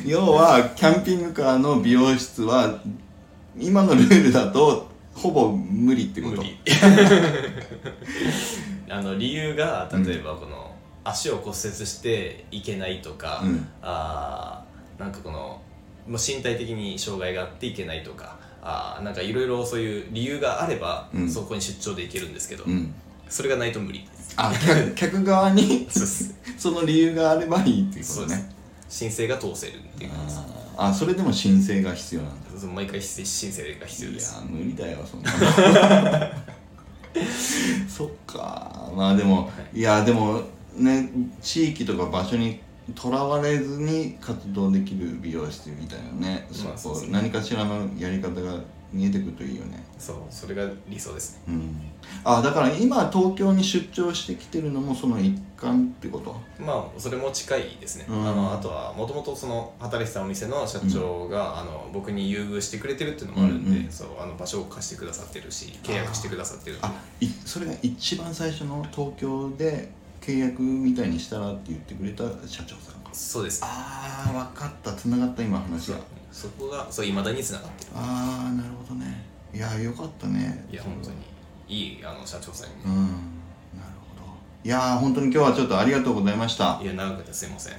[0.24, 2.80] 要はキャンピングカーの美容室は
[3.58, 6.42] 今のルールだとほぼ無理ってこと。
[8.90, 10.74] あの理由が例えばこの、
[11.04, 13.68] 足を骨折していけないとか、うん。
[13.82, 15.60] あーなんかこの
[16.08, 18.36] もう身体的に障害があっていけないとか
[18.66, 21.30] あーなんかいろいろそういう理由があれば、うん。
[21.30, 22.94] そこに出張で行けるんですけど、うん。
[23.28, 24.00] それがないと無理。
[24.00, 26.34] ですあ客 客側にそうです。
[26.56, 28.40] その理由があればいいっていうこそうです。
[28.40, 28.54] とね
[28.88, 30.38] 申請が通せるっていう感じです。
[30.76, 30.88] あー。
[30.88, 32.60] あそれでも申請が必要なんだ。
[32.60, 34.34] そう毎回申請が必要いです。
[34.34, 35.30] や無理だよそんな
[37.88, 39.82] そっかまあでもい。
[39.82, 40.40] やでも
[40.76, 41.10] ね
[41.42, 42.60] 地域とか場所に
[42.94, 47.12] とらわれずに活動できる美容室みたいなね、そこまあそうですね。
[47.12, 48.58] 何かしらのやり方が
[48.92, 49.82] 見えてくるといいよね。
[49.98, 51.42] そうそれが理想ですね。
[51.48, 51.76] うん。
[52.22, 56.36] あだから今東京に出張してきてるのもその一環ってこと？
[56.62, 58.28] まあそれも近いですね、うん。
[58.28, 63.90] あのあとはもともとその働いてたお店の社長が、あの僕に優遇してくれてるっていうのもあるんで、うんうん。
[63.90, 69.88] そうあの場所を貸してくださってるし契約してくださってるあいそれが一番最初の東京で
[70.24, 73.10] 契約みたいにしたらって言ってくれた社長さんか。
[73.12, 73.60] そうです。
[73.62, 74.92] ああ分かった。
[74.92, 75.98] つながった今話が。
[76.32, 77.90] そこがそう未だにつながってる。
[77.94, 79.24] ああなるほどね。
[79.52, 80.66] いやよかったね。
[80.70, 81.16] いや本当に。
[81.68, 82.76] いいあの社長さんに。
[82.76, 82.94] ね、うん。
[82.94, 83.12] なる
[84.00, 84.22] ほど。
[84.64, 86.80] いやー本当に今日はちょっとありがとうございました。
[86.82, 87.74] いや長くてすいません。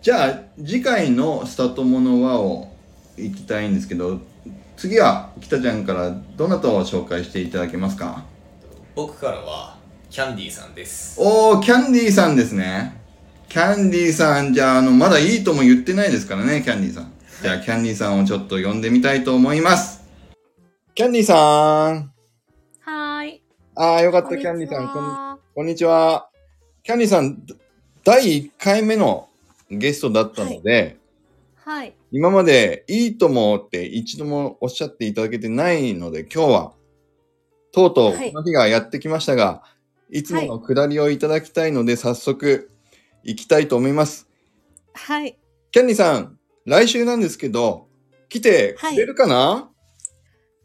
[0.00, 2.72] じゃあ次回の「スタートモノワ」を
[3.16, 4.18] 行きたいんですけど
[4.76, 8.24] 次は北ちゃんからどなたを紹介していただけますか？
[8.94, 9.76] 僕からは
[10.12, 11.16] キャンディーさんです。
[11.18, 13.00] おーキャンディーさんですね。
[13.48, 17.12] キャンディーさんじゃああのまだいいとも言ってないですからねキャンディーさん。
[17.40, 20.04] じゃあキャンディーさんをちょっと呼んでみたいと思います。
[20.94, 22.12] キャンディーさん。
[22.80, 23.42] はーい。
[23.74, 24.88] ああよかったキャンディーさん。
[24.92, 26.28] こんこんにちは。
[26.82, 27.42] キャンディさん、
[28.04, 29.30] 第1回目の
[29.70, 30.98] ゲストだったので、
[31.54, 31.94] はい。
[32.10, 36.72] 今までいいともって一度もおっしゃっていただけてないので、今日は、
[37.72, 38.30] とうとうはい。
[38.30, 39.62] この日がやってきましたが、
[40.12, 42.70] い、つもの下りをいただきたいので、早速
[43.24, 44.28] 行きたいと思います。
[44.92, 45.38] はい。
[45.70, 47.88] キャンディさん、来週なんですけど、
[48.28, 49.70] 来てくれるかな、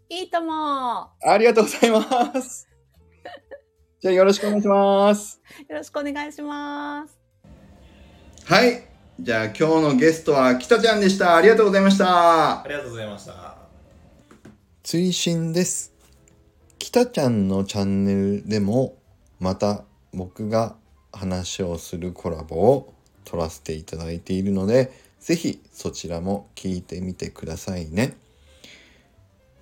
[0.10, 1.10] いいとも。
[1.22, 2.68] ありがとうございます。
[4.00, 5.42] じゃあよろしくお願いします。
[5.68, 7.18] よろしくお願いします。
[8.46, 8.84] はい。
[9.20, 11.36] じゃあ今日のゲストは北ちゃんでした。
[11.36, 12.68] ありがとうございましたあ。
[12.68, 13.58] りがとうございました
[14.84, 15.94] 追伸です。
[16.80, 18.98] 北ちゃんのチャンネルでも
[19.40, 19.84] また
[20.14, 20.76] 僕が
[21.12, 22.94] 話をするコラボを
[23.26, 28.18] 撮らせていただいているので、ぜひそちらも聞いてみてくださいね。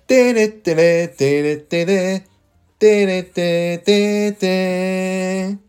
[0.06, 2.24] てれってれてれってれ
[2.78, 5.65] てれててて